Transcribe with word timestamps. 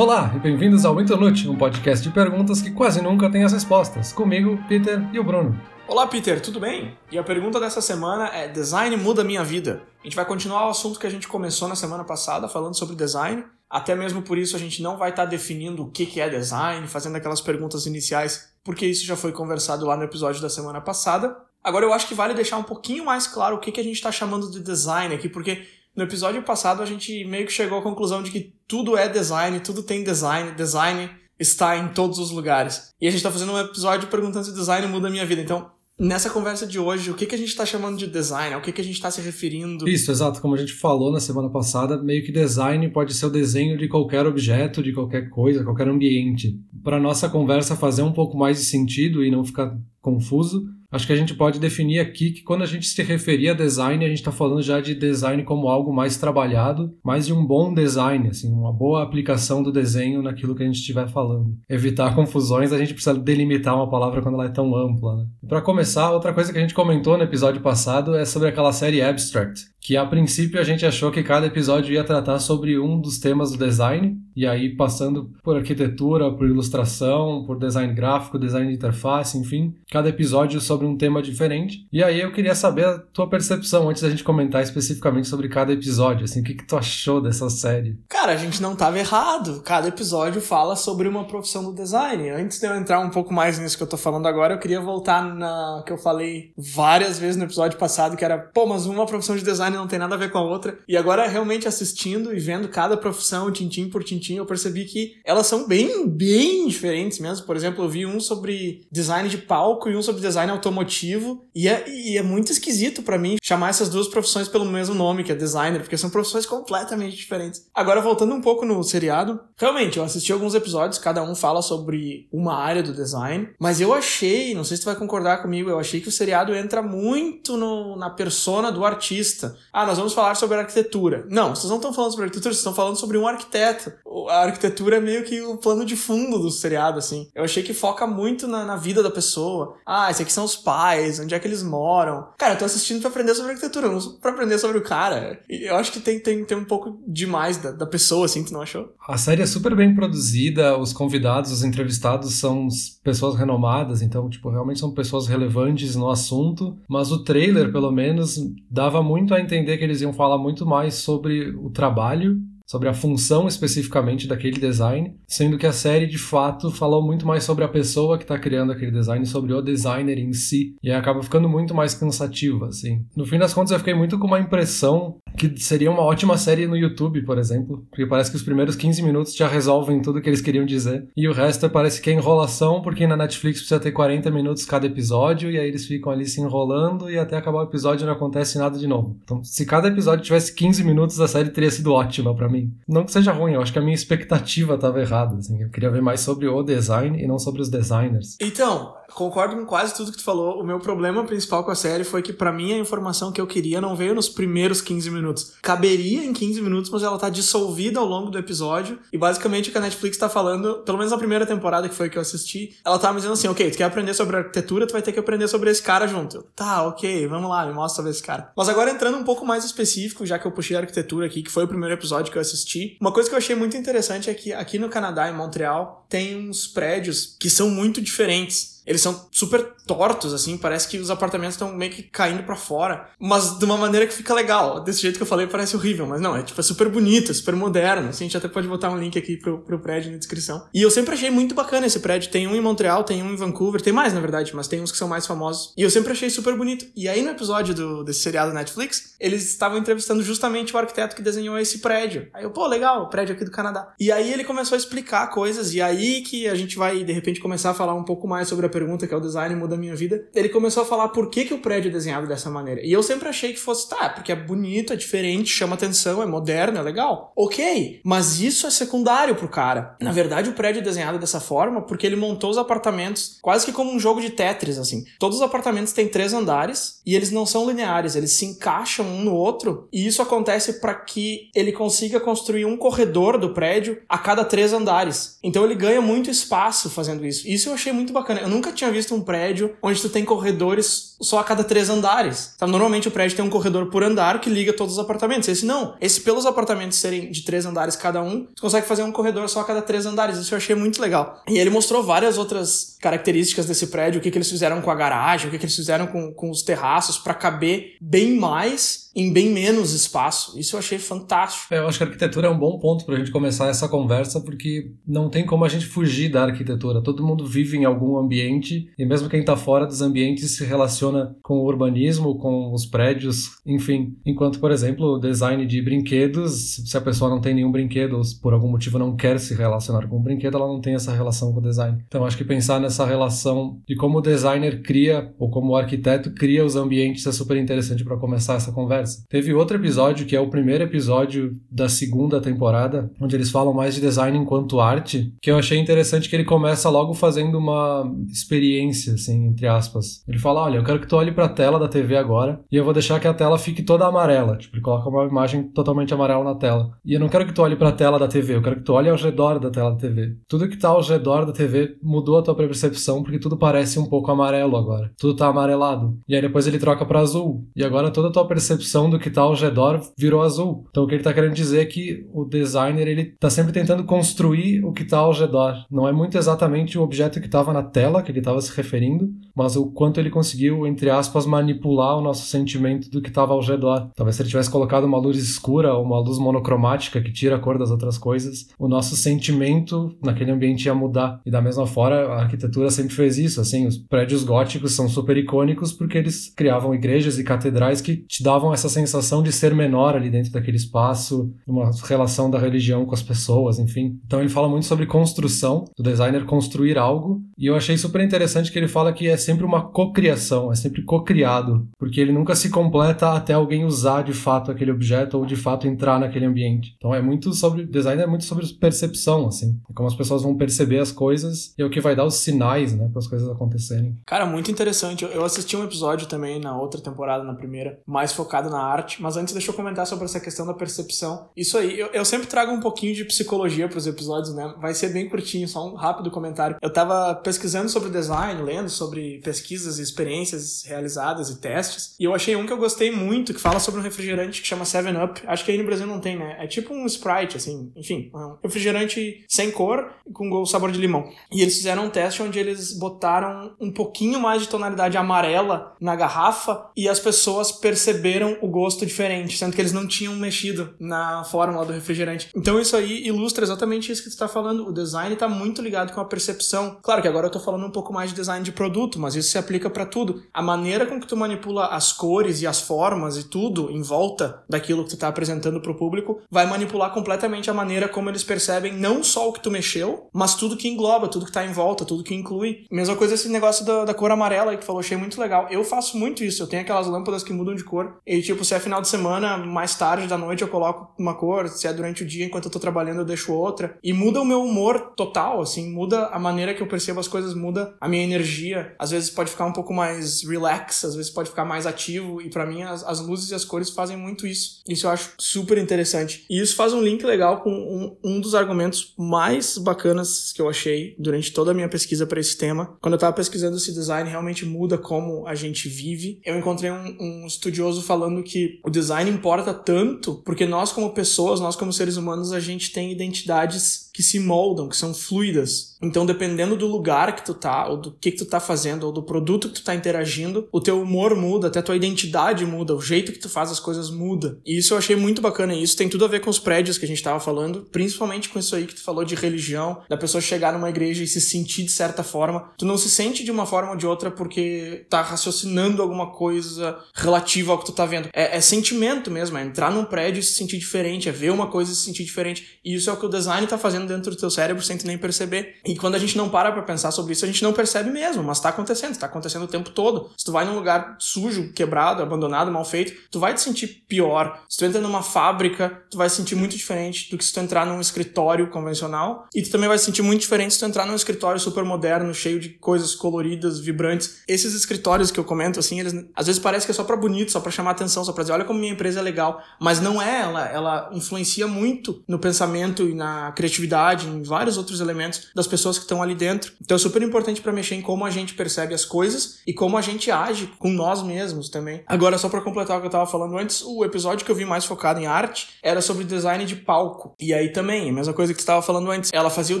Olá 0.00 0.32
e 0.34 0.38
bem-vindos 0.38 0.86
ao 0.86 0.98
Intonute, 0.98 1.46
um 1.46 1.58
podcast 1.58 2.02
de 2.02 2.10
perguntas 2.10 2.62
que 2.62 2.70
quase 2.70 3.02
nunca 3.02 3.28
tem 3.28 3.44
as 3.44 3.52
respostas. 3.52 4.14
Comigo, 4.14 4.58
Peter 4.66 5.06
e 5.12 5.18
o 5.18 5.22
Bruno. 5.22 5.60
Olá, 5.86 6.06
Peter, 6.06 6.40
tudo 6.40 6.58
bem? 6.58 6.96
E 7.12 7.18
a 7.18 7.22
pergunta 7.22 7.60
dessa 7.60 7.82
semana 7.82 8.28
é: 8.28 8.48
Design 8.48 8.96
muda 8.96 9.22
minha 9.22 9.44
vida? 9.44 9.82
A 10.00 10.04
gente 10.04 10.16
vai 10.16 10.24
continuar 10.24 10.66
o 10.66 10.70
assunto 10.70 10.98
que 10.98 11.06
a 11.06 11.10
gente 11.10 11.28
começou 11.28 11.68
na 11.68 11.76
semana 11.76 12.02
passada, 12.02 12.48
falando 12.48 12.78
sobre 12.78 12.96
design. 12.96 13.44
Até 13.68 13.94
mesmo 13.94 14.22
por 14.22 14.38
isso 14.38 14.56
a 14.56 14.58
gente 14.58 14.82
não 14.82 14.96
vai 14.96 15.10
estar 15.10 15.26
definindo 15.26 15.82
o 15.82 15.90
que 15.90 16.18
é 16.18 16.30
design, 16.30 16.88
fazendo 16.88 17.16
aquelas 17.16 17.42
perguntas 17.42 17.84
iniciais, 17.84 18.54
porque 18.64 18.86
isso 18.86 19.04
já 19.04 19.16
foi 19.16 19.32
conversado 19.32 19.84
lá 19.84 19.98
no 19.98 20.04
episódio 20.04 20.40
da 20.40 20.48
semana 20.48 20.80
passada. 20.80 21.36
Agora 21.62 21.84
eu 21.84 21.92
acho 21.92 22.08
que 22.08 22.14
vale 22.14 22.32
deixar 22.32 22.56
um 22.56 22.62
pouquinho 22.62 23.04
mais 23.04 23.26
claro 23.26 23.56
o 23.56 23.58
que 23.58 23.78
a 23.78 23.84
gente 23.84 23.96
está 23.96 24.10
chamando 24.10 24.50
de 24.50 24.60
design 24.60 25.14
aqui, 25.14 25.28
porque 25.28 25.66
no 26.00 26.06
episódio 26.06 26.42
passado 26.42 26.82
a 26.82 26.86
gente 26.86 27.26
meio 27.26 27.44
que 27.44 27.52
chegou 27.52 27.78
à 27.78 27.82
conclusão 27.82 28.22
de 28.22 28.30
que 28.30 28.54
tudo 28.66 28.96
é 28.96 29.06
design, 29.06 29.60
tudo 29.60 29.82
tem 29.82 30.02
design, 30.02 30.52
design 30.52 31.10
está 31.38 31.76
em 31.76 31.88
todos 31.88 32.18
os 32.18 32.30
lugares. 32.30 32.94
E 32.98 33.06
a 33.06 33.10
gente 33.10 33.18
está 33.18 33.30
fazendo 33.30 33.52
um 33.52 33.58
episódio 33.58 34.08
perguntando 34.08 34.46
se 34.46 34.54
design 34.54 34.86
muda 34.86 35.08
a 35.08 35.10
minha 35.10 35.26
vida. 35.26 35.42
Então, 35.42 35.70
nessa 35.98 36.30
conversa 36.30 36.66
de 36.66 36.78
hoje, 36.78 37.10
o 37.10 37.14
que, 37.14 37.26
que 37.26 37.34
a 37.34 37.38
gente 37.38 37.50
está 37.50 37.66
chamando 37.66 37.98
de 37.98 38.06
design? 38.06 38.54
Ao 38.54 38.62
que, 38.62 38.72
que 38.72 38.80
a 38.80 38.84
gente 38.84 38.94
está 38.94 39.10
se 39.10 39.20
referindo? 39.20 39.86
Isso, 39.86 40.10
exato. 40.10 40.40
Como 40.40 40.54
a 40.54 40.58
gente 40.58 40.72
falou 40.72 41.12
na 41.12 41.20
semana 41.20 41.50
passada, 41.50 42.02
meio 42.02 42.24
que 42.24 42.32
design 42.32 42.88
pode 42.88 43.12
ser 43.12 43.26
o 43.26 43.30
desenho 43.30 43.76
de 43.76 43.86
qualquer 43.86 44.26
objeto, 44.26 44.82
de 44.82 44.94
qualquer 44.94 45.28
coisa, 45.28 45.62
qualquer 45.62 45.88
ambiente. 45.88 46.58
Para 46.82 46.98
nossa 46.98 47.28
conversa 47.28 47.76
fazer 47.76 48.00
um 48.00 48.12
pouco 48.12 48.38
mais 48.38 48.56
de 48.56 48.64
sentido 48.64 49.22
e 49.22 49.30
não 49.30 49.44
ficar 49.44 49.78
confuso, 50.00 50.66
Acho 50.90 51.06
que 51.06 51.12
a 51.12 51.16
gente 51.16 51.34
pode 51.34 51.60
definir 51.60 52.00
aqui 52.00 52.32
que 52.32 52.42
quando 52.42 52.62
a 52.62 52.66
gente 52.66 52.86
se 52.86 53.02
referir 53.02 53.50
a 53.50 53.54
design, 53.54 54.04
a 54.04 54.08
gente 54.08 54.18
está 54.18 54.32
falando 54.32 54.60
já 54.60 54.80
de 54.80 54.94
design 54.94 55.44
como 55.44 55.68
algo 55.68 55.92
mais 55.92 56.16
trabalhado, 56.16 56.92
mais 57.04 57.26
de 57.26 57.32
um 57.32 57.46
bom 57.46 57.72
design, 57.72 58.28
assim, 58.28 58.52
uma 58.52 58.72
boa 58.72 59.02
aplicação 59.02 59.62
do 59.62 59.70
desenho 59.70 60.22
naquilo 60.22 60.54
que 60.54 60.62
a 60.62 60.66
gente 60.66 60.80
estiver 60.80 61.08
falando. 61.08 61.56
Evitar 61.68 62.14
confusões, 62.14 62.72
a 62.72 62.78
gente 62.78 62.92
precisa 62.92 63.14
delimitar 63.14 63.76
uma 63.76 63.88
palavra 63.88 64.20
quando 64.20 64.34
ela 64.34 64.46
é 64.46 64.50
tão 64.50 64.74
ampla. 64.74 65.16
Né? 65.16 65.26
Para 65.48 65.62
começar, 65.62 66.10
outra 66.10 66.32
coisa 66.32 66.52
que 66.52 66.58
a 66.58 66.62
gente 66.62 66.74
comentou 66.74 67.16
no 67.16 67.24
episódio 67.24 67.60
passado 67.60 68.16
é 68.16 68.24
sobre 68.24 68.48
aquela 68.48 68.72
série 68.72 69.00
Abstract, 69.00 69.66
que 69.80 69.96
a 69.96 70.04
princípio 70.04 70.60
a 70.60 70.64
gente 70.64 70.84
achou 70.84 71.10
que 71.10 71.22
cada 71.22 71.46
episódio 71.46 71.94
ia 71.94 72.04
tratar 72.04 72.38
sobre 72.38 72.78
um 72.78 73.00
dos 73.00 73.18
temas 73.18 73.50
do 73.50 73.58
design, 73.58 74.20
e 74.36 74.46
aí 74.46 74.76
passando 74.76 75.30
por 75.42 75.56
arquitetura, 75.56 76.30
por 76.30 76.46
ilustração, 76.46 77.44
por 77.46 77.58
design 77.58 77.92
gráfico, 77.94 78.38
design 78.38 78.68
de 78.68 78.74
interface, 78.74 79.38
enfim, 79.38 79.74
cada 79.90 80.08
episódio 80.08 80.60
sobre 80.60 80.86
um 80.86 80.96
tema 80.96 81.22
diferente. 81.22 81.86
E 81.92 82.02
aí 82.02 82.20
eu 82.20 82.32
queria 82.32 82.54
saber 82.54 82.84
a 82.84 82.98
tua 82.98 83.28
percepção 83.28 83.88
antes 83.88 84.02
da 84.02 84.10
gente 84.10 84.22
comentar 84.22 84.62
especificamente 84.62 85.28
sobre 85.28 85.48
cada 85.48 85.72
episódio, 85.72 86.24
assim, 86.24 86.40
o 86.40 86.44
que, 86.44 86.54
que 86.54 86.66
tu 86.66 86.76
achou 86.76 87.20
dessa 87.20 87.48
série? 87.48 87.98
Cara, 88.08 88.32
a 88.32 88.36
gente 88.36 88.60
não 88.60 88.74
estava 88.74 88.98
errado. 88.98 89.62
Cada 89.62 89.88
episódio 89.88 90.40
fala 90.40 90.76
sobre 90.76 91.08
uma 91.08 91.24
profissão 91.24 91.64
do 91.64 91.74
design. 91.74 92.28
Antes 92.30 92.60
de 92.60 92.66
eu 92.66 92.74
entrar 92.74 93.00
um 93.00 93.10
pouco 93.10 93.32
mais 93.32 93.58
nisso 93.58 93.76
que 93.76 93.82
eu 93.82 93.88
tô 93.88 93.96
falando 93.96 94.28
agora, 94.28 94.54
eu 94.54 94.58
queria 94.58 94.80
voltar 94.80 95.22
na 95.34 95.82
que 95.86 95.92
eu 95.92 95.98
falei 95.98 96.52
várias 96.56 97.18
vezes 97.18 97.36
no 97.36 97.44
episódio 97.44 97.78
passado, 97.78 98.16
que 98.16 98.24
era, 98.24 98.38
pô, 98.38 98.66
mas 98.66 98.86
uma 98.86 99.06
profissão 99.06 99.36
de 99.36 99.42
design 99.42 99.69
não 99.76 99.86
tem 99.86 99.98
nada 99.98 100.14
a 100.14 100.18
ver 100.18 100.30
com 100.30 100.38
a 100.38 100.44
outra. 100.44 100.78
E 100.88 100.96
agora, 100.96 101.26
realmente 101.28 101.68
assistindo 101.68 102.34
e 102.34 102.40
vendo 102.40 102.68
cada 102.68 102.96
profissão, 102.96 103.50
tintim 103.50 103.88
por 103.88 104.04
tintim, 104.04 104.34
eu 104.34 104.46
percebi 104.46 104.84
que 104.84 105.16
elas 105.24 105.46
são 105.46 105.66
bem, 105.66 106.08
bem 106.08 106.68
diferentes 106.68 107.18
mesmo. 107.18 107.46
Por 107.46 107.56
exemplo, 107.56 107.84
eu 107.84 107.88
vi 107.88 108.06
um 108.06 108.20
sobre 108.20 108.86
design 108.90 109.28
de 109.28 109.38
palco 109.38 109.88
e 109.88 109.96
um 109.96 110.02
sobre 110.02 110.20
design 110.20 110.50
automotivo. 110.50 111.44
E 111.54 111.68
é, 111.68 111.84
e 111.88 112.16
é 112.16 112.22
muito 112.22 112.52
esquisito 112.52 113.02
para 113.02 113.18
mim 113.18 113.36
chamar 113.42 113.70
essas 113.70 113.88
duas 113.88 114.08
profissões 114.08 114.48
pelo 114.48 114.64
mesmo 114.64 114.94
nome, 114.94 115.24
que 115.24 115.32
é 115.32 115.34
designer, 115.34 115.80
porque 115.80 115.96
são 115.96 116.10
profissões 116.10 116.46
completamente 116.46 117.16
diferentes. 117.16 117.66
Agora, 117.74 118.00
voltando 118.00 118.34
um 118.34 118.40
pouco 118.40 118.64
no 118.64 118.82
seriado, 118.82 119.40
realmente, 119.56 119.98
eu 119.98 120.04
assisti 120.04 120.32
alguns 120.32 120.54
episódios, 120.54 120.98
cada 120.98 121.22
um 121.22 121.34
fala 121.34 121.62
sobre 121.62 122.28
uma 122.32 122.54
área 122.54 122.82
do 122.82 122.92
design, 122.92 123.50
mas 123.58 123.80
eu 123.80 123.92
achei, 123.92 124.54
não 124.54 124.64
sei 124.64 124.76
se 124.76 124.82
tu 124.82 124.86
vai 124.86 124.96
concordar 124.96 125.42
comigo, 125.42 125.70
eu 125.70 125.78
achei 125.78 126.00
que 126.00 126.08
o 126.08 126.12
seriado 126.12 126.54
entra 126.54 126.82
muito 126.82 127.56
no, 127.56 127.96
na 127.96 128.10
persona 128.10 128.70
do 128.70 128.84
artista. 128.84 129.56
Ah, 129.72 129.86
nós 129.86 129.98
vamos 129.98 130.12
falar 130.12 130.34
sobre 130.34 130.58
arquitetura. 130.58 131.26
Não, 131.28 131.54
vocês 131.54 131.68
não 131.68 131.76
estão 131.76 131.92
falando 131.92 132.10
sobre 132.10 132.24
arquitetura, 132.26 132.52
vocês 132.52 132.60
estão 132.60 132.74
falando 132.74 132.96
sobre 132.96 133.18
um 133.18 133.26
arquiteto. 133.26 133.92
A 134.28 134.44
arquitetura 134.44 134.96
é 134.96 135.00
meio 135.00 135.24
que 135.24 135.40
o 135.40 135.56
plano 135.56 135.84
de 135.84 135.96
fundo 135.96 136.38
do 136.38 136.50
seriado, 136.50 136.98
assim. 136.98 137.28
Eu 137.34 137.44
achei 137.44 137.62
que 137.62 137.72
foca 137.74 138.06
muito 138.06 138.46
na, 138.46 138.64
na 138.64 138.76
vida 138.76 139.02
da 139.02 139.10
pessoa. 139.10 139.76
Ah, 139.86 140.10
esses 140.10 140.22
aqui 140.22 140.32
são 140.32 140.44
os 140.44 140.56
pais, 140.56 141.20
onde 141.20 141.34
é 141.34 141.38
que 141.38 141.46
eles 141.46 141.62
moram. 141.62 142.28
Cara, 142.38 142.54
eu 142.54 142.58
tô 142.58 142.64
assistindo 142.64 143.00
pra 143.00 143.10
aprender 143.10 143.34
sobre 143.34 143.52
arquitetura, 143.52 143.88
não 143.88 144.00
pra 144.20 144.30
aprender 144.30 144.58
sobre 144.58 144.78
o 144.78 144.82
cara. 144.82 145.40
Eu 145.48 145.76
acho 145.76 145.92
que 145.92 146.00
tem, 146.00 146.20
tem, 146.20 146.44
tem 146.44 146.56
um 146.56 146.64
pouco 146.64 147.00
demais 147.06 147.56
da, 147.56 147.70
da 147.70 147.86
pessoa, 147.86 148.26
assim, 148.26 148.44
tu 148.44 148.52
não 148.52 148.62
achou? 148.62 148.92
A 149.08 149.16
série 149.16 149.42
é 149.42 149.46
super 149.46 149.74
bem 149.74 149.94
produzida, 149.94 150.78
os 150.78 150.92
convidados, 150.92 151.52
os 151.52 151.64
entrevistados 151.64 152.34
são 152.34 152.68
pessoas 153.02 153.36
renomadas, 153.36 154.02
então, 154.02 154.28
tipo, 154.28 154.50
realmente 154.50 154.80
são 154.80 154.92
pessoas 154.92 155.26
relevantes 155.26 155.96
no 155.96 156.10
assunto, 156.10 156.76
mas 156.88 157.10
o 157.10 157.24
trailer, 157.24 157.72
pelo 157.72 157.90
menos, 157.90 158.36
dava 158.70 159.02
muito 159.02 159.34
a 159.34 159.40
entender 159.50 159.78
que 159.78 159.84
eles 159.84 160.00
iam 160.00 160.12
falar 160.12 160.38
muito 160.38 160.64
mais 160.64 160.94
sobre 160.94 161.50
o 161.50 161.70
trabalho 161.70 162.40
sobre 162.70 162.88
a 162.88 162.94
função 162.94 163.48
especificamente 163.48 164.28
daquele 164.28 164.60
design, 164.60 165.12
sendo 165.26 165.58
que 165.58 165.66
a 165.66 165.72
série 165.72 166.06
de 166.06 166.18
fato 166.18 166.70
falou 166.70 167.04
muito 167.04 167.26
mais 167.26 167.42
sobre 167.42 167.64
a 167.64 167.68
pessoa 167.68 168.16
que 168.16 168.22
está 168.22 168.38
criando 168.38 168.70
aquele 168.70 168.92
design, 168.92 169.26
sobre 169.26 169.52
o 169.52 169.60
designer 169.60 170.16
em 170.20 170.32
si, 170.32 170.76
e 170.80 170.92
acaba 170.92 171.20
ficando 171.20 171.48
muito 171.48 171.74
mais 171.74 171.94
cansativa, 171.94 172.68
assim. 172.68 173.04
No 173.16 173.26
fim 173.26 173.40
das 173.40 173.52
contas, 173.52 173.72
eu 173.72 173.78
fiquei 173.80 173.92
muito 173.92 174.20
com 174.20 174.28
uma 174.28 174.38
impressão 174.38 175.16
que 175.48 175.60
seria 175.60 175.90
uma 175.90 176.02
ótima 176.02 176.36
série 176.36 176.66
no 176.66 176.76
YouTube, 176.76 177.22
por 177.22 177.38
exemplo, 177.38 177.84
porque 177.90 178.06
parece 178.06 178.30
que 178.30 178.36
os 178.36 178.42
primeiros 178.42 178.76
15 178.76 179.02
minutos 179.02 179.34
já 179.34 179.48
resolvem 179.48 180.00
tudo 180.00 180.20
que 180.20 180.28
eles 180.28 180.40
queriam 180.40 180.64
dizer, 180.64 181.08
e 181.16 181.26
o 181.26 181.32
resto 181.32 181.68
parece 181.68 182.00
que 182.00 182.10
é 182.10 182.12
enrolação, 182.12 182.80
porque 182.82 183.06
na 183.06 183.16
Netflix 183.16 183.58
precisa 183.58 183.80
ter 183.80 183.92
40 183.92 184.30
minutos 184.30 184.64
cada 184.64 184.86
episódio, 184.86 185.50
e 185.50 185.58
aí 185.58 185.68
eles 185.68 185.86
ficam 185.86 186.12
ali 186.12 186.26
se 186.26 186.40
enrolando, 186.40 187.10
e 187.10 187.18
até 187.18 187.36
acabar 187.36 187.60
o 187.60 187.64
episódio 187.64 188.06
não 188.06 188.12
acontece 188.12 188.58
nada 188.58 188.78
de 188.78 188.86
novo. 188.86 189.16
Então, 189.24 189.42
se 189.42 189.66
cada 189.66 189.88
episódio 189.88 190.24
tivesse 190.24 190.54
15 190.54 190.84
minutos, 190.84 191.20
a 191.20 191.26
série 191.26 191.50
teria 191.50 191.70
sido 191.70 191.92
ótima 191.92 192.34
para 192.34 192.48
mim 192.48 192.60
mim. 192.60 192.74
Não 192.86 193.04
que 193.04 193.12
seja 193.12 193.32
ruim, 193.32 193.54
eu 193.54 193.62
acho 193.62 193.72
que 193.72 193.78
a 193.78 193.82
minha 193.82 193.94
expectativa 193.94 194.74
estava 194.74 195.00
errada. 195.00 195.36
Assim. 195.36 195.62
Eu 195.62 195.70
queria 195.70 195.90
ver 195.90 196.02
mais 196.02 196.20
sobre 196.20 196.46
o 196.46 196.62
design 196.62 197.22
e 197.22 197.26
não 197.26 197.38
sobre 197.38 197.62
os 197.62 197.68
designers. 197.68 198.36
Então, 198.40 198.94
concordo 199.14 199.56
com 199.56 199.64
quase 199.64 199.94
tudo 199.94 200.10
que 200.10 200.18
tu 200.18 200.24
falou. 200.24 200.60
O 200.60 200.64
meu 200.64 200.78
problema 200.78 201.24
principal 201.24 201.64
com 201.64 201.70
a 201.70 201.74
série 201.74 202.04
foi 202.04 202.22
que, 202.22 202.32
para 202.32 202.52
mim, 202.52 202.72
a 202.72 202.78
informação 202.78 203.32
que 203.32 203.40
eu 203.40 203.46
queria 203.46 203.80
não 203.80 203.96
veio 203.96 204.14
nos 204.14 204.28
primeiros 204.28 204.80
15 204.80 205.10
minutos. 205.10 205.29
Caberia 205.62 206.24
em 206.24 206.32
15 206.32 206.60
minutos, 206.60 206.90
mas 206.90 207.02
ela 207.02 207.18
tá 207.18 207.28
dissolvida 207.28 208.00
ao 208.00 208.06
longo 208.06 208.30
do 208.30 208.38
episódio. 208.38 208.98
E 209.12 209.18
basicamente 209.18 209.68
o 209.68 209.72
que 209.72 209.78
a 209.78 209.80
Netflix 209.80 210.16
tá 210.16 210.28
falando, 210.28 210.82
pelo 210.84 210.98
menos 210.98 211.12
na 211.12 211.18
primeira 211.18 211.46
temporada 211.46 211.88
que 211.88 211.94
foi 211.94 212.08
que 212.08 212.18
eu 212.18 212.22
assisti, 212.22 212.76
ela 212.84 212.98
tá 212.98 213.10
me 213.10 213.16
dizendo 213.16 213.34
assim: 213.34 213.48
ok, 213.48 213.70
tu 213.70 213.76
quer 213.76 213.84
aprender 213.84 214.14
sobre 214.14 214.36
arquitetura, 214.36 214.86
tu 214.86 214.92
vai 214.92 215.02
ter 215.02 215.12
que 215.12 215.18
aprender 215.18 215.48
sobre 215.48 215.70
esse 215.70 215.82
cara 215.82 216.06
junto. 216.06 216.44
tá, 216.54 216.86
ok, 216.86 217.26
vamos 217.26 217.50
lá, 217.50 217.66
me 217.66 217.72
mostra 217.72 217.96
sobre 217.96 218.10
esse 218.10 218.22
cara. 218.22 218.50
Mas 218.56 218.68
agora 218.68 218.90
entrando 218.90 219.18
um 219.18 219.24
pouco 219.24 219.44
mais 219.44 219.64
específico, 219.64 220.26
já 220.26 220.38
que 220.38 220.46
eu 220.46 220.52
puxei 220.52 220.76
a 220.76 220.80
arquitetura 220.80 221.26
aqui, 221.26 221.42
que 221.42 221.50
foi 221.50 221.64
o 221.64 221.68
primeiro 221.68 221.94
episódio 221.94 222.30
que 222.30 222.38
eu 222.38 222.42
assisti, 222.42 222.96
uma 223.00 223.12
coisa 223.12 223.28
que 223.28 223.34
eu 223.34 223.38
achei 223.38 223.54
muito 223.54 223.76
interessante 223.76 224.30
é 224.30 224.34
que 224.34 224.52
aqui 224.52 224.78
no 224.78 224.88
Canadá, 224.88 225.28
em 225.28 225.34
Montreal, 225.34 226.06
tem 226.08 226.48
uns 226.48 226.66
prédios 226.66 227.36
que 227.38 227.48
são 227.48 227.70
muito 227.70 228.00
diferentes 228.00 228.79
eles 228.90 229.00
são 229.00 229.28
super 229.30 229.62
tortos, 229.86 230.34
assim, 230.34 230.58
parece 230.58 230.88
que 230.88 230.98
os 230.98 231.10
apartamentos 231.10 231.54
estão 231.54 231.72
meio 231.72 231.92
que 231.92 232.02
caindo 232.02 232.42
para 232.42 232.56
fora, 232.56 233.08
mas 233.20 233.56
de 233.56 233.64
uma 233.64 233.76
maneira 233.76 234.04
que 234.04 234.12
fica 234.12 234.34
legal. 234.34 234.82
Desse 234.82 235.00
jeito 235.00 235.16
que 235.16 235.22
eu 235.22 235.26
falei 235.26 235.46
parece 235.46 235.76
horrível, 235.76 236.08
mas 236.08 236.20
não, 236.20 236.36
é 236.36 236.42
tipo, 236.42 236.60
é 236.60 236.64
super 236.64 236.88
bonito, 236.88 237.32
super 237.32 237.54
moderno, 237.54 238.08
assim, 238.08 238.24
a 238.24 238.26
gente 238.26 238.36
até 238.36 238.48
pode 238.48 238.66
botar 238.66 238.90
um 238.90 238.98
link 238.98 239.16
aqui 239.16 239.36
pro, 239.36 239.60
pro 239.60 239.78
prédio 239.78 240.10
na 240.10 240.18
descrição. 240.18 240.66
E 240.74 240.82
eu 240.82 240.90
sempre 240.90 241.14
achei 241.14 241.30
muito 241.30 241.54
bacana 241.54 241.86
esse 241.86 242.00
prédio, 242.00 242.32
tem 242.32 242.48
um 242.48 242.56
em 242.56 242.60
Montreal, 242.60 243.04
tem 243.04 243.22
um 243.22 243.32
em 243.32 243.36
Vancouver, 243.36 243.80
tem 243.80 243.92
mais 243.92 244.12
na 244.12 244.18
verdade, 244.18 244.56
mas 244.56 244.66
tem 244.66 244.80
uns 244.80 244.90
que 244.90 244.98
são 244.98 245.06
mais 245.06 245.24
famosos. 245.24 245.72
E 245.76 245.82
eu 245.82 245.90
sempre 245.90 246.10
achei 246.10 246.28
super 246.28 246.56
bonito. 246.56 246.86
E 246.96 247.08
aí 247.08 247.22
no 247.22 247.30
episódio 247.30 247.72
do, 247.72 248.02
desse 248.02 248.20
seriado 248.20 248.52
Netflix, 248.52 249.14
eles 249.20 249.48
estavam 249.48 249.78
entrevistando 249.78 250.20
justamente 250.20 250.74
o 250.74 250.78
arquiteto 250.78 251.14
que 251.14 251.22
desenhou 251.22 251.56
esse 251.56 251.78
prédio. 251.78 252.28
Aí 252.34 252.42
eu, 252.42 252.50
pô, 252.50 252.66
legal, 252.66 253.08
prédio 253.08 253.36
aqui 253.36 253.44
do 253.44 253.52
Canadá. 253.52 253.94
E 254.00 254.10
aí 254.10 254.32
ele 254.32 254.42
começou 254.42 254.74
a 254.74 254.78
explicar 254.78 255.28
coisas, 255.28 255.74
e 255.74 255.80
aí 255.80 256.22
que 256.22 256.48
a 256.48 256.56
gente 256.56 256.76
vai, 256.76 257.04
de 257.04 257.12
repente, 257.12 257.38
começar 257.38 257.70
a 257.70 257.74
falar 257.74 257.94
um 257.94 258.02
pouco 258.02 258.26
mais 258.26 258.48
sobre 258.48 258.66
a 258.66 258.68
pergunta 258.80 259.06
que 259.06 259.12
é 259.12 259.16
o 259.16 259.20
design 259.20 259.54
muda 259.54 259.74
a 259.74 259.78
minha 259.78 259.94
vida, 259.94 260.26
ele 260.34 260.48
começou 260.48 260.82
a 260.82 260.86
falar 260.86 261.08
por 261.08 261.28
que, 261.28 261.44
que 261.44 261.52
o 261.52 261.58
prédio 261.58 261.90
é 261.90 261.92
desenhado 261.92 262.26
dessa 262.26 262.50
maneira. 262.50 262.80
E 262.82 262.90
eu 262.90 263.02
sempre 263.02 263.28
achei 263.28 263.52
que 263.52 263.60
fosse, 263.60 263.90
tá, 263.90 264.08
porque 264.08 264.32
é 264.32 264.36
bonito, 264.36 264.94
é 264.94 264.96
diferente, 264.96 265.50
chama 265.50 265.74
atenção, 265.74 266.22
é 266.22 266.26
moderno, 266.26 266.78
é 266.78 266.82
legal. 266.82 267.30
Ok, 267.36 268.00
mas 268.02 268.40
isso 268.40 268.66
é 268.66 268.70
secundário 268.70 269.34
pro 269.34 269.48
cara. 269.48 269.96
Na 270.00 270.12
verdade, 270.12 270.48
o 270.48 270.54
prédio 270.54 270.80
é 270.80 270.82
desenhado 270.82 271.18
dessa 271.18 271.40
forma 271.40 271.82
porque 271.82 272.06
ele 272.06 272.16
montou 272.16 272.50
os 272.50 272.56
apartamentos 272.56 273.38
quase 273.42 273.66
que 273.66 273.72
como 273.72 273.92
um 273.92 274.00
jogo 274.00 274.20
de 274.20 274.30
Tetris, 274.30 274.78
assim. 274.78 275.04
Todos 275.18 275.36
os 275.36 275.42
apartamentos 275.42 275.92
têm 275.92 276.08
três 276.08 276.32
andares 276.32 277.02
e 277.04 277.14
eles 277.14 277.30
não 277.30 277.44
são 277.44 277.68
lineares, 277.68 278.16
eles 278.16 278.32
se 278.32 278.46
encaixam 278.46 279.04
um 279.04 279.22
no 279.22 279.34
outro 279.34 279.88
e 279.92 280.06
isso 280.06 280.22
acontece 280.22 280.80
para 280.80 280.94
que 280.94 281.50
ele 281.54 281.72
consiga 281.72 282.18
construir 282.18 282.64
um 282.64 282.78
corredor 282.78 283.36
do 283.36 283.52
prédio 283.52 284.00
a 284.08 284.16
cada 284.16 284.42
três 284.42 284.72
andares. 284.72 285.38
Então 285.42 285.64
ele 285.64 285.74
ganha 285.74 286.00
muito 286.00 286.30
espaço 286.30 286.88
fazendo 286.88 287.26
isso. 287.26 287.46
Isso 287.46 287.68
eu 287.68 287.74
achei 287.74 287.92
muito 287.92 288.12
bacana. 288.12 288.40
Eu 288.40 288.48
nunca 288.48 288.69
tinha 288.72 288.90
visto 288.90 289.14
um 289.14 289.20
prédio 289.20 289.76
onde 289.82 290.00
tu 290.00 290.08
tem 290.08 290.24
corredores 290.24 291.16
só 291.20 291.38
a 291.38 291.44
cada 291.44 291.62
três 291.62 291.90
andares. 291.90 292.54
Tá? 292.58 292.66
Normalmente 292.66 293.08
o 293.08 293.10
prédio 293.10 293.36
tem 293.36 293.44
um 293.44 293.50
corredor 293.50 293.86
por 293.86 294.02
andar 294.02 294.40
que 294.40 294.48
liga 294.48 294.72
todos 294.72 294.94
os 294.94 294.98
apartamentos. 294.98 295.48
Esse 295.48 295.66
não. 295.66 295.94
Esse, 296.00 296.20
pelos 296.20 296.46
apartamentos 296.46 296.98
serem 296.98 297.30
de 297.30 297.42
três 297.42 297.66
andares 297.66 297.96
cada 297.96 298.22
um, 298.22 298.46
você 298.54 298.60
consegue 298.60 298.86
fazer 298.86 299.02
um 299.02 299.12
corredor 299.12 299.48
só 299.48 299.60
a 299.60 299.64
cada 299.64 299.82
três 299.82 300.06
andares. 300.06 300.38
Isso 300.38 300.54
eu 300.54 300.56
achei 300.56 300.74
muito 300.74 301.00
legal. 301.00 301.42
E 301.48 301.58
ele 301.58 301.70
mostrou 301.70 302.02
várias 302.02 302.38
outras 302.38 302.96
características 303.00 303.66
desse 303.66 303.88
prédio, 303.88 304.18
o 304.18 304.22
que, 304.22 304.30
que 304.30 304.38
eles 304.38 304.50
fizeram 304.50 304.80
com 304.80 304.90
a 304.90 304.94
garagem, 304.94 305.48
o 305.48 305.50
que, 305.50 305.58
que 305.58 305.64
eles 305.64 305.76
fizeram 305.76 306.06
com, 306.06 306.32
com 306.32 306.50
os 306.50 306.62
terraços 306.62 307.18
para 307.18 307.34
caber 307.34 307.96
bem 308.00 308.38
mais 308.38 309.10
em 309.14 309.32
bem 309.32 309.50
menos 309.50 309.92
espaço. 309.92 310.58
Isso 310.58 310.76
eu 310.76 310.78
achei 310.78 310.98
fantástico. 310.98 311.72
É, 311.74 311.78
eu 311.78 311.88
acho 311.88 311.98
que 311.98 312.04
a 312.04 312.06
arquitetura 312.06 312.46
é 312.46 312.50
um 312.50 312.58
bom 312.58 312.78
ponto 312.78 313.04
para 313.04 313.16
a 313.16 313.18
gente 313.18 313.30
começar 313.30 313.68
essa 313.68 313.88
conversa, 313.88 314.40
porque 314.40 314.92
não 315.06 315.28
tem 315.28 315.44
como 315.44 315.64
a 315.64 315.68
gente 315.68 315.86
fugir 315.86 316.30
da 316.30 316.44
arquitetura. 316.44 317.02
Todo 317.02 317.26
mundo 317.26 317.46
vive 317.46 317.76
em 317.76 317.84
algum 317.84 318.18
ambiente, 318.18 318.49
e 318.98 319.04
mesmo 319.04 319.28
quem 319.28 319.40
está 319.40 319.56
fora 319.56 319.86
dos 319.86 320.00
ambientes 320.00 320.56
se 320.56 320.64
relaciona 320.64 321.36
com 321.42 321.58
o 321.58 321.64
urbanismo, 321.64 322.36
com 322.36 322.72
os 322.72 322.86
prédios, 322.86 323.50
enfim. 323.66 324.16
Enquanto, 324.24 324.58
por 324.58 324.70
exemplo, 324.70 325.14
o 325.14 325.18
design 325.18 325.64
de 325.66 325.80
brinquedos, 325.82 326.76
se 326.86 326.96
a 326.96 327.00
pessoa 327.00 327.30
não 327.30 327.40
tem 327.40 327.54
nenhum 327.54 327.72
brinquedo, 327.72 328.16
ou 328.16 328.22
por 328.42 328.52
algum 328.52 328.68
motivo 328.68 328.98
não 328.98 329.16
quer 329.16 329.38
se 329.38 329.54
relacionar 329.54 330.06
com 330.08 330.16
o 330.16 330.22
brinquedo, 330.22 330.56
ela 330.56 330.66
não 330.66 330.80
tem 330.80 330.94
essa 330.94 331.12
relação 331.12 331.52
com 331.52 331.60
o 331.60 331.62
design. 331.62 331.98
Então, 332.06 332.24
acho 332.24 332.36
que 332.36 332.44
pensar 332.44 332.80
nessa 332.80 333.04
relação 333.04 333.80
de 333.86 333.94
como 333.94 334.18
o 334.18 334.22
designer 334.22 334.82
cria, 334.82 335.32
ou 335.38 335.50
como 335.50 335.72
o 335.72 335.76
arquiteto 335.76 336.32
cria 336.32 336.64
os 336.64 336.76
ambientes 336.76 337.26
é 337.26 337.32
super 337.32 337.56
interessante 337.56 338.04
para 338.04 338.16
começar 338.16 338.54
essa 338.54 338.72
conversa. 338.72 339.24
Teve 339.28 339.54
outro 339.54 339.76
episódio, 339.76 340.26
que 340.26 340.36
é 340.36 340.40
o 340.40 340.50
primeiro 340.50 340.84
episódio 340.84 341.56
da 341.70 341.88
segunda 341.88 342.40
temporada, 342.40 343.10
onde 343.20 343.36
eles 343.36 343.50
falam 343.50 343.72
mais 343.72 343.94
de 343.94 344.00
design 344.00 344.36
enquanto 344.36 344.80
arte, 344.80 345.32
que 345.40 345.50
eu 345.50 345.58
achei 345.58 345.78
interessante 345.78 346.28
que 346.28 346.36
ele 346.36 346.44
começa 346.44 346.88
logo 346.88 347.14
fazendo 347.14 347.58
uma 347.58 348.10
experiência, 348.40 349.14
assim, 349.14 349.46
entre 349.46 349.66
aspas. 349.66 350.24
Ele 350.28 350.38
fala: 350.38 350.62
Olha, 350.62 350.78
eu 350.78 350.84
quero 350.84 351.00
que 351.00 351.06
tu 351.06 351.16
olhe 351.16 351.32
pra 351.32 351.48
tela 351.48 351.78
da 351.78 351.88
TV 351.88 352.16
agora 352.16 352.60
e 352.70 352.76
eu 352.76 352.84
vou 352.84 352.92
deixar 352.92 353.20
que 353.20 353.28
a 353.28 353.34
tela 353.34 353.58
fique 353.58 353.82
toda 353.82 354.06
amarela. 354.06 354.56
Tipo, 354.56 354.76
ele 354.76 354.82
coloca 354.82 355.08
uma 355.08 355.24
imagem 355.24 355.64
totalmente 355.64 356.12
amarela 356.12 356.44
na 356.44 356.54
tela. 356.54 356.92
E 357.04 357.14
eu 357.14 357.20
não 357.20 357.28
quero 357.28 357.46
que 357.46 357.52
tu 357.52 357.62
olhe 357.62 357.76
pra 357.76 357.92
tela 357.92 358.18
da 358.18 358.28
TV, 358.28 358.56
eu 358.56 358.62
quero 358.62 358.76
que 358.76 358.82
tu 358.82 358.92
olhe 358.92 359.08
ao 359.08 359.16
redor 359.16 359.58
da 359.58 359.70
tela 359.70 359.90
da 359.90 359.96
TV. 359.96 360.36
Tudo 360.48 360.68
que 360.68 360.76
tá 360.76 360.88
ao 360.88 361.02
redor 361.02 361.44
da 361.44 361.52
TV 361.52 361.96
mudou 362.02 362.38
a 362.38 362.42
tua 362.42 362.54
percepção 362.54 363.22
porque 363.22 363.38
tudo 363.38 363.56
parece 363.56 363.98
um 363.98 364.06
pouco 364.06 364.30
amarelo 364.30 364.76
agora. 364.76 365.12
Tudo 365.18 365.36
tá 365.36 365.46
amarelado. 365.46 366.18
E 366.28 366.34
aí 366.34 366.40
depois 366.40 366.66
ele 366.66 366.78
troca 366.78 367.04
para 367.04 367.20
azul. 367.20 367.66
E 367.74 367.84
agora 367.84 368.10
toda 368.10 368.28
a 368.28 368.32
tua 368.32 368.46
percepção 368.46 369.08
do 369.08 369.18
que 369.18 369.28
está 369.28 369.42
ao 369.42 369.54
redor 369.54 370.00
virou 370.18 370.42
azul. 370.42 370.86
Então 370.90 371.04
o 371.04 371.06
que 371.06 371.14
ele 371.14 371.20
está 371.20 371.32
querendo 371.32 371.54
dizer 371.54 371.80
é 371.80 371.86
que 371.86 372.26
o 372.32 372.44
designer 372.44 373.06
ele 373.06 373.22
está 373.22 373.50
sempre 373.50 373.72
tentando 373.72 374.04
construir 374.04 374.84
o 374.84 374.92
que 374.92 375.02
está 375.02 375.18
ao 375.18 375.32
redor. 375.32 375.74
Não 375.90 376.08
é 376.08 376.12
muito 376.12 376.36
exatamente 376.36 376.98
o 376.98 377.02
objeto 377.02 377.40
que 377.40 377.46
estava 377.46 377.72
na 377.72 377.82
tela 377.82 378.22
que 378.22 378.29
ele 378.30 378.38
estava 378.38 378.60
se 378.60 378.74
referindo, 378.76 379.30
mas 379.54 379.76
o 379.76 379.86
quanto 379.86 380.18
ele 380.18 380.30
conseguiu, 380.30 380.86
entre 380.86 381.10
aspas, 381.10 381.46
manipular 381.46 382.18
o 382.18 382.22
nosso 382.22 382.46
sentimento 382.46 383.10
do 383.10 383.20
que 383.20 383.28
estava 383.28 383.52
ao 383.52 383.60
redor. 383.60 384.10
Talvez 384.14 384.36
se 384.36 384.42
ele 384.42 384.48
tivesse 384.48 384.70
colocado 384.70 385.04
uma 385.04 385.18
luz 385.18 385.36
escura 385.36 385.94
ou 385.94 386.04
uma 386.04 386.18
luz 386.18 386.38
monocromática 386.38 387.20
que 387.20 387.32
tira 387.32 387.56
a 387.56 387.58
cor 387.58 387.78
das 387.78 387.90
outras 387.90 388.18
coisas, 388.18 388.68
o 388.78 388.88
nosso 388.88 389.16
sentimento 389.16 390.14
naquele 390.22 390.50
ambiente 390.50 390.86
ia 390.86 390.94
mudar. 390.94 391.40
E 391.44 391.50
da 391.50 391.60
mesma 391.60 391.86
forma, 391.86 392.16
a 392.16 392.42
arquitetura 392.42 392.90
sempre 392.90 393.14
fez 393.14 393.38
isso. 393.38 393.60
Assim, 393.60 393.86
os 393.86 393.96
prédios 393.96 394.44
góticos 394.44 394.92
são 394.92 395.08
super 395.08 395.36
icônicos 395.36 395.92
porque 395.92 396.18
eles 396.18 396.52
criavam 396.54 396.94
igrejas 396.94 397.38
e 397.38 397.44
catedrais 397.44 398.00
que 398.00 398.18
te 398.28 398.42
davam 398.42 398.72
essa 398.72 398.88
sensação 398.88 399.42
de 399.42 399.52
ser 399.52 399.74
menor 399.74 400.16
ali 400.16 400.30
dentro 400.30 400.52
daquele 400.52 400.76
espaço, 400.76 401.52
uma 401.66 401.90
relação 402.04 402.50
da 402.50 402.58
religião 402.58 403.04
com 403.04 403.14
as 403.14 403.22
pessoas, 403.22 403.78
enfim. 403.78 404.18
Então 404.26 404.40
ele 404.40 404.48
fala 404.48 404.68
muito 404.68 404.86
sobre 404.86 405.06
construção, 405.06 405.84
do 405.96 406.02
designer 406.02 406.44
construir 406.44 406.98
algo, 406.98 407.40
e 407.58 407.66
eu 407.66 407.74
achei 407.74 407.96
super 407.96 408.19
interessante 408.24 408.70
que 408.70 408.78
ele 408.78 408.88
fala 408.88 409.12
que 409.12 409.28
é 409.28 409.36
sempre 409.36 409.64
uma 409.64 409.88
cocriação, 409.90 410.72
é 410.72 410.74
sempre 410.74 411.02
cocriado, 411.02 411.88
porque 411.98 412.20
ele 412.20 412.32
nunca 412.32 412.54
se 412.54 412.70
completa 412.70 413.32
até 413.32 413.54
alguém 413.54 413.84
usar 413.84 414.22
de 414.22 414.32
fato 414.32 414.70
aquele 414.70 414.90
objeto 414.90 415.38
ou 415.38 415.46
de 415.46 415.56
fato 415.56 415.86
entrar 415.86 416.18
naquele 416.18 416.46
ambiente. 416.46 416.94
Então 416.96 417.14
é 417.14 417.20
muito 417.20 417.52
sobre 417.52 417.84
design 417.84 418.20
é 418.22 418.26
muito 418.26 418.44
sobre 418.44 418.66
percepção, 418.74 419.46
assim, 419.46 419.80
é 419.88 419.92
como 419.92 420.08
as 420.08 420.14
pessoas 420.14 420.42
vão 420.42 420.56
perceber 420.56 420.98
as 420.98 421.12
coisas 421.12 421.74
e 421.78 421.82
é 421.82 421.84
o 421.84 421.90
que 421.90 422.00
vai 422.00 422.14
dar 422.14 422.24
os 422.24 422.36
sinais, 422.36 422.94
né, 422.94 423.08
para 423.08 423.18
as 423.18 423.26
coisas 423.26 423.48
acontecerem. 423.48 424.18
Cara, 424.26 424.46
muito 424.46 424.70
interessante. 424.70 425.24
Eu 425.24 425.44
assisti 425.44 425.76
um 425.76 425.84
episódio 425.84 426.26
também 426.26 426.60
na 426.60 426.76
outra 426.76 427.00
temporada, 427.00 427.44
na 427.44 427.54
primeira, 427.54 427.98
mais 428.06 428.32
focado 428.32 428.68
na 428.68 428.82
arte, 428.82 429.22
mas 429.22 429.36
antes 429.36 429.54
deixa 429.54 429.70
eu 429.70 429.74
comentar 429.74 430.06
sobre 430.06 430.24
essa 430.24 430.40
questão 430.40 430.66
da 430.66 430.74
percepção. 430.74 431.48
Isso 431.56 431.78
aí, 431.78 431.98
eu, 431.98 432.08
eu 432.08 432.24
sempre 432.24 432.46
trago 432.46 432.72
um 432.72 432.80
pouquinho 432.80 433.14
de 433.14 433.24
psicologia 433.24 433.88
para 433.88 433.98
os 433.98 434.06
episódios, 434.06 434.54
né? 434.54 434.74
Vai 434.80 434.94
ser 434.94 435.12
bem 435.12 435.28
curtinho, 435.28 435.66
só 435.66 435.86
um 435.86 435.94
rápido 435.94 436.30
comentário. 436.30 436.76
Eu 436.80 436.92
tava 436.92 437.34
pesquisando 437.34 437.88
sobre 437.88 438.09
design, 438.10 438.62
lendo 438.62 438.88
sobre 438.88 439.40
pesquisas 439.42 439.98
e 439.98 440.02
experiências 440.02 440.82
realizadas 440.84 441.50
e 441.50 441.60
testes, 441.60 442.14
e 442.18 442.24
eu 442.24 442.34
achei 442.34 442.56
um 442.56 442.66
que 442.66 442.72
eu 442.72 442.78
gostei 442.78 443.10
muito, 443.10 443.54
que 443.54 443.60
fala 443.60 443.80
sobre 443.80 444.00
um 444.00 444.02
refrigerante 444.02 444.60
que 444.60 444.68
chama 444.68 444.84
7-Up. 444.84 445.42
Acho 445.46 445.64
que 445.64 445.72
aí 445.72 445.78
no 445.78 445.84
Brasil 445.84 446.06
não 446.06 446.20
tem, 446.20 446.36
né? 446.36 446.56
É 446.58 446.66
tipo 446.66 446.94
um 446.94 447.06
Sprite, 447.06 447.56
assim, 447.56 447.92
enfim, 447.96 448.30
um 448.34 448.56
refrigerante 448.62 449.44
sem 449.48 449.70
cor 449.70 450.12
com 450.32 450.64
sabor 450.66 450.90
de 450.90 450.98
limão. 450.98 451.30
E 451.52 451.62
eles 451.62 451.76
fizeram 451.76 452.06
um 452.06 452.10
teste 452.10 452.42
onde 452.42 452.58
eles 452.58 452.92
botaram 452.92 453.74
um 453.80 453.92
pouquinho 453.92 454.40
mais 454.40 454.62
de 454.62 454.68
tonalidade 454.68 455.16
amarela 455.16 455.94
na 456.00 456.16
garrafa 456.16 456.90
e 456.96 457.08
as 457.08 457.18
pessoas 457.18 457.72
perceberam 457.72 458.56
o 458.60 458.68
gosto 458.68 459.04
diferente, 459.04 459.58
sendo 459.58 459.74
que 459.74 459.80
eles 459.80 459.92
não 459.92 460.06
tinham 460.06 460.34
mexido 460.36 460.94
na 460.98 461.44
fórmula 461.44 461.84
do 461.84 461.92
refrigerante. 461.92 462.50
Então 462.54 462.80
isso 462.80 462.96
aí 462.96 463.26
ilustra 463.26 463.64
exatamente 463.64 464.10
isso 464.10 464.22
que 464.22 464.28
tu 464.28 464.32
está 464.32 464.48
falando. 464.48 464.88
O 464.88 464.92
design 464.92 465.34
está 465.34 465.48
muito 465.48 465.82
ligado 465.82 466.12
com 466.12 466.20
a 466.20 466.24
percepção. 466.24 466.98
Claro 467.02 467.22
que 467.22 467.28
agora 467.28 467.46
eu 467.46 467.48
estou 467.48 467.62
falando 467.62 467.86
um 467.86 467.90
pouco 467.90 467.99
mais 468.12 468.30
de 468.30 468.36
design 468.36 468.64
de 468.64 468.72
produto, 468.72 469.18
mas 469.18 469.34
isso 469.34 469.50
se 469.50 469.58
aplica 469.58 469.90
para 469.90 470.06
tudo. 470.06 470.42
A 470.52 470.62
maneira 470.62 471.06
com 471.06 471.20
que 471.20 471.26
tu 471.26 471.36
manipula 471.36 471.86
as 471.86 472.12
cores 472.12 472.62
e 472.62 472.66
as 472.66 472.80
formas 472.80 473.36
e 473.36 473.44
tudo 473.44 473.90
em 473.90 474.02
volta 474.02 474.62
daquilo 474.68 475.02
que 475.04 475.10
tu 475.10 475.14
está 475.14 475.28
apresentando 475.28 475.80
para 475.80 475.92
o 475.92 475.94
público 475.94 476.40
vai 476.50 476.66
manipular 476.66 477.12
completamente 477.12 477.70
a 477.70 477.74
maneira 477.74 478.08
como 478.08 478.30
eles 478.30 478.42
percebem 478.44 478.92
não 478.92 479.22
só 479.22 479.48
o 479.48 479.52
que 479.52 479.60
tu 479.60 479.70
mexeu, 479.70 480.28
mas 480.32 480.54
tudo 480.54 480.76
que 480.76 480.88
engloba, 480.88 481.28
tudo 481.28 481.44
que 481.44 481.50
está 481.50 481.64
em 481.64 481.72
volta, 481.72 482.04
tudo 482.04 482.24
que 482.24 482.34
inclui. 482.34 482.86
Mesma 482.90 483.16
coisa 483.16 483.34
esse 483.34 483.48
negócio 483.48 483.84
da, 483.84 484.04
da 484.04 484.14
cor 484.14 484.30
amarela 484.30 484.70
aí 484.70 484.78
que 484.78 484.84
falou, 484.84 485.00
achei 485.00 485.16
muito 485.16 485.40
legal. 485.40 485.68
Eu 485.70 485.84
faço 485.84 486.16
muito 486.16 486.42
isso. 486.42 486.62
Eu 486.62 486.66
tenho 486.66 486.82
aquelas 486.82 487.06
lâmpadas 487.06 487.42
que 487.42 487.52
mudam 487.52 487.74
de 487.74 487.84
cor 487.84 488.18
e 488.26 488.40
tipo, 488.42 488.64
se 488.64 488.74
é 488.74 488.80
final 488.80 489.00
de 489.00 489.08
semana, 489.08 489.56
mais 489.56 489.94
tarde 489.94 490.26
da 490.26 490.38
noite 490.38 490.62
eu 490.62 490.68
coloco 490.68 491.12
uma 491.18 491.34
cor, 491.34 491.68
se 491.68 491.86
é 491.86 491.92
durante 491.92 492.22
o 492.22 492.26
dia, 492.26 492.44
enquanto 492.44 492.66
eu 492.66 492.70
tô 492.70 492.78
trabalhando, 492.78 493.20
eu 493.20 493.24
deixo 493.24 493.52
outra. 493.52 493.98
E 494.02 494.12
muda 494.12 494.40
o 494.40 494.44
meu 494.44 494.62
humor 494.62 495.12
total, 495.16 495.60
assim, 495.60 495.90
muda 495.92 496.26
a 496.26 496.38
maneira 496.38 496.74
que 496.74 496.82
eu 496.82 496.86
percebo 496.86 497.20
as 497.20 497.28
coisas, 497.28 497.54
muda 497.54 497.89
a 498.00 498.08
minha 498.08 498.24
energia. 498.24 498.94
Às 498.98 499.10
vezes 499.10 499.30
pode 499.30 499.50
ficar 499.50 499.66
um 499.66 499.72
pouco 499.72 499.92
mais 499.92 500.42
relax, 500.42 501.04
às 501.04 501.14
vezes 501.14 501.30
pode 501.30 501.50
ficar 501.50 501.64
mais 501.64 501.86
ativo, 501.86 502.40
e 502.40 502.50
para 502.50 502.66
mim 502.66 502.82
as, 502.82 503.04
as, 503.04 503.20
luzes 503.20 503.50
e 503.50 503.54
as 503.54 503.64
cores 503.64 503.90
fazem 503.90 504.16
muito 504.16 504.46
isso. 504.46 504.80
Isso 504.88 505.06
eu 505.06 505.10
acho 505.10 505.32
super 505.38 505.78
interessante. 505.78 506.44
E 506.48 506.60
isso 506.60 506.74
faz 506.74 506.92
um 506.92 507.02
link 507.02 507.24
legal 507.24 507.60
com 507.60 507.70
um, 507.70 508.16
um 508.22 508.40
dos 508.40 508.54
argumentos 508.54 509.14
mais 509.18 509.78
bacanas 509.78 510.52
que 510.52 510.60
eu 510.60 510.68
achei 510.68 511.14
durante 511.18 511.52
toda 511.52 511.70
a 511.70 511.74
minha 511.74 511.88
pesquisa 511.88 512.26
para 512.26 512.40
esse 512.40 512.56
tema. 512.56 512.96
Quando 513.00 513.14
eu 513.14 513.18
tava 513.18 513.32
pesquisando 513.32 513.78
se 513.78 513.92
design 513.92 514.28
realmente 514.28 514.64
muda 514.64 514.98
como 514.98 515.46
a 515.46 515.54
gente 515.54 515.88
vive, 515.88 516.40
eu 516.44 516.58
encontrei 516.58 516.90
um, 516.90 517.16
um 517.20 517.46
estudioso 517.46 518.02
falando 518.02 518.42
que 518.42 518.80
o 518.84 518.90
design 518.90 519.30
importa 519.30 519.72
tanto 519.72 520.42
porque 520.44 520.66
nós, 520.66 520.92
como 520.92 521.14
pessoas, 521.14 521.60
nós, 521.60 521.76
como 521.76 521.92
seres 521.92 522.16
humanos, 522.16 522.52
a 522.52 522.60
gente 522.60 522.92
tem 522.92 523.12
identidades 523.12 524.09
que 524.20 524.24
se 524.24 524.38
moldam, 524.38 524.86
que 524.86 524.96
são 524.96 525.14
fluidas. 525.14 525.96
Então, 526.02 526.26
dependendo 526.26 526.76
do 526.76 526.86
lugar 526.86 527.34
que 527.34 527.42
tu 527.42 527.54
tá, 527.54 527.88
ou 527.88 527.96
do 527.96 528.12
que, 528.12 528.30
que 528.30 528.36
tu 528.36 528.44
tá 528.44 528.60
fazendo, 528.60 529.04
ou 529.04 529.12
do 529.12 529.22
produto 529.22 529.68
que 529.68 529.76
tu 529.76 529.82
tá 529.82 529.94
interagindo, 529.94 530.68
o 530.70 530.80
teu 530.80 531.00
humor 531.00 531.34
muda, 531.34 531.68
até 531.68 531.78
a 531.78 531.82
tua 531.82 531.96
identidade 531.96 532.66
muda, 532.66 532.94
o 532.94 533.00
jeito 533.00 533.32
que 533.32 533.38
tu 533.38 533.48
faz 533.48 533.70
as 533.70 533.80
coisas 533.80 534.10
muda. 534.10 534.58
E 534.64 534.76
isso 534.76 534.92
eu 534.92 534.98
achei 534.98 535.16
muito 535.16 535.40
bacana. 535.40 535.74
E 535.74 535.82
isso 535.82 535.96
tem 535.96 536.08
tudo 536.08 536.26
a 536.26 536.28
ver 536.28 536.40
com 536.40 536.50
os 536.50 536.58
prédios 536.58 536.98
que 536.98 537.06
a 537.06 537.08
gente 537.08 537.22
tava 537.22 537.40
falando, 537.40 537.88
principalmente 537.90 538.50
com 538.50 538.58
isso 538.58 538.76
aí 538.76 538.86
que 538.86 538.94
tu 538.94 539.02
falou 539.02 539.24
de 539.24 539.34
religião, 539.34 540.02
da 540.06 540.18
pessoa 540.18 540.42
chegar 540.42 540.74
numa 540.74 540.90
igreja 540.90 541.24
e 541.24 541.26
se 541.26 541.40
sentir 541.40 541.84
de 541.84 541.92
certa 541.92 542.22
forma. 542.22 542.72
Tu 542.76 542.84
não 542.84 542.98
se 542.98 543.08
sente 543.08 543.42
de 543.42 543.50
uma 543.50 543.64
forma 543.64 543.92
ou 543.92 543.96
de 543.96 544.06
outra 544.06 544.30
porque 544.30 545.06
tá 545.08 545.22
raciocinando 545.22 546.02
alguma 546.02 546.30
coisa 546.30 546.98
relativa 547.14 547.72
ao 547.72 547.78
que 547.78 547.86
tu 547.86 547.92
tá 547.92 548.04
vendo. 548.04 548.28
É, 548.34 548.58
é 548.58 548.60
sentimento 548.60 549.30
mesmo, 549.30 549.56
é 549.56 549.64
entrar 549.64 549.90
num 549.90 550.04
prédio 550.04 550.40
e 550.40 550.42
se 550.42 550.52
sentir 550.52 550.76
diferente, 550.76 551.26
é 551.26 551.32
ver 551.32 551.50
uma 551.50 551.68
coisa 551.68 551.90
e 551.90 551.94
se 551.94 552.02
sentir 552.02 552.24
diferente. 552.24 552.78
E 552.84 552.94
isso 552.94 553.08
é 553.08 553.12
o 553.12 553.16
que 553.16 553.26
o 553.26 553.30
design 553.30 553.66
tá 553.66 553.78
fazendo 553.78 554.09
dentro 554.10 554.30
do 554.30 554.36
teu 554.36 554.50
cérebro 554.50 554.82
sem 554.82 554.96
tu 554.96 555.06
nem 555.06 555.18
perceber. 555.18 555.76
E 555.86 555.96
quando 555.96 556.14
a 556.14 556.18
gente 556.18 556.36
não 556.36 556.48
para 556.48 556.72
pra 556.72 556.82
pensar 556.82 557.10
sobre 557.10 557.32
isso, 557.32 557.44
a 557.44 557.48
gente 557.48 557.62
não 557.62 557.72
percebe 557.72 558.10
mesmo, 558.10 558.42
mas 558.42 558.60
tá 558.60 558.68
acontecendo, 558.68 559.16
tá 559.16 559.26
acontecendo 559.26 559.64
o 559.64 559.68
tempo 559.68 559.90
todo. 559.90 560.30
Se 560.36 560.44
tu 560.44 560.52
vai 560.52 560.64
num 560.64 560.74
lugar 560.74 561.16
sujo, 561.18 561.72
quebrado, 561.72 562.22
abandonado, 562.22 562.70
mal 562.70 562.84
feito, 562.84 563.12
tu 563.30 563.38
vai 563.38 563.54
te 563.54 563.60
sentir 563.60 564.04
pior. 564.08 564.62
Se 564.68 564.78
tu 564.78 564.84
entra 564.84 565.00
numa 565.00 565.22
fábrica, 565.22 566.02
tu 566.10 566.18
vai 566.18 566.28
se 566.28 566.36
sentir 566.36 566.54
muito 566.54 566.76
diferente 566.76 567.30
do 567.30 567.38
que 567.38 567.44
se 567.44 567.52
tu 567.52 567.60
entrar 567.60 567.86
num 567.86 568.00
escritório 568.00 568.68
convencional. 568.70 569.48
E 569.54 569.62
tu 569.62 569.70
também 569.70 569.88
vai 569.88 569.98
se 569.98 570.04
sentir 570.04 570.22
muito 570.22 570.40
diferente 570.40 570.74
se 570.74 570.80
tu 570.80 570.86
entrar 570.86 571.06
num 571.06 571.14
escritório 571.14 571.60
super 571.60 571.84
moderno, 571.84 572.32
cheio 572.34 572.58
de 572.58 572.70
coisas 572.70 573.14
coloridas, 573.14 573.80
vibrantes. 573.80 574.42
Esses 574.48 574.74
escritórios 574.74 575.30
que 575.30 575.38
eu 575.38 575.44
comento, 575.44 575.78
assim, 575.78 576.00
eles 576.00 576.14
às 576.34 576.46
vezes 576.46 576.60
parece 576.60 576.86
que 576.86 576.92
é 576.92 576.94
só 576.94 577.04
pra 577.04 577.16
bonito, 577.16 577.52
só 577.52 577.60
pra 577.60 577.70
chamar 577.70 577.92
atenção, 577.92 578.24
só 578.24 578.32
pra 578.32 578.42
dizer, 578.42 578.52
olha 578.52 578.64
como 578.64 578.78
minha 578.78 578.92
empresa 578.92 579.20
é 579.20 579.22
legal. 579.22 579.62
Mas 579.80 580.00
não 580.00 580.20
é, 580.20 580.40
ela, 580.40 580.68
ela 580.68 581.10
influencia 581.12 581.66
muito 581.66 582.22
no 582.26 582.38
pensamento 582.38 583.08
e 583.08 583.14
na 583.14 583.52
criatividade 583.52 583.89
criatividade, 583.90 584.28
em 584.28 584.42
vários 584.42 584.76
outros 584.76 585.00
elementos 585.00 585.48
das 585.54 585.66
pessoas 585.66 585.98
que 585.98 586.04
estão 586.04 586.22
ali 586.22 586.34
dentro. 586.34 586.72
Então 586.80 586.94
é 586.94 586.98
super 586.98 587.20
importante 587.22 587.60
para 587.60 587.72
mexer 587.72 587.96
em 587.96 588.02
como 588.02 588.24
a 588.24 588.30
gente 588.30 588.54
percebe 588.54 588.94
as 588.94 589.04
coisas 589.04 589.58
e 589.66 589.74
como 589.74 589.98
a 589.98 590.00
gente 590.00 590.30
age 590.30 590.68
com 590.78 590.90
nós 590.90 591.22
mesmos 591.22 591.68
também. 591.68 592.02
Agora, 592.06 592.38
só 592.38 592.48
para 592.48 592.60
completar 592.60 592.96
o 592.96 593.00
que 593.00 593.06
eu 593.06 593.10
tava 593.10 593.26
falando 593.26 593.58
antes, 593.58 593.82
o 593.82 594.04
episódio 594.04 594.44
que 594.44 594.50
eu 594.50 594.56
vi 594.56 594.64
mais 594.64 594.84
focado 594.84 595.20
em 595.20 595.26
arte 595.26 595.68
era 595.82 596.00
sobre 596.00 596.24
design 596.24 596.64
de 596.64 596.76
palco. 596.76 597.34
E 597.40 597.52
aí 597.52 597.72
também, 597.72 598.08
a 598.08 598.12
mesma 598.12 598.32
coisa 598.32 598.54
que 598.54 598.60
você 598.60 598.62
estava 598.62 598.82
falando 598.82 599.10
antes, 599.10 599.30
ela 599.32 599.50
fazia 599.50 599.76
o 599.76 599.80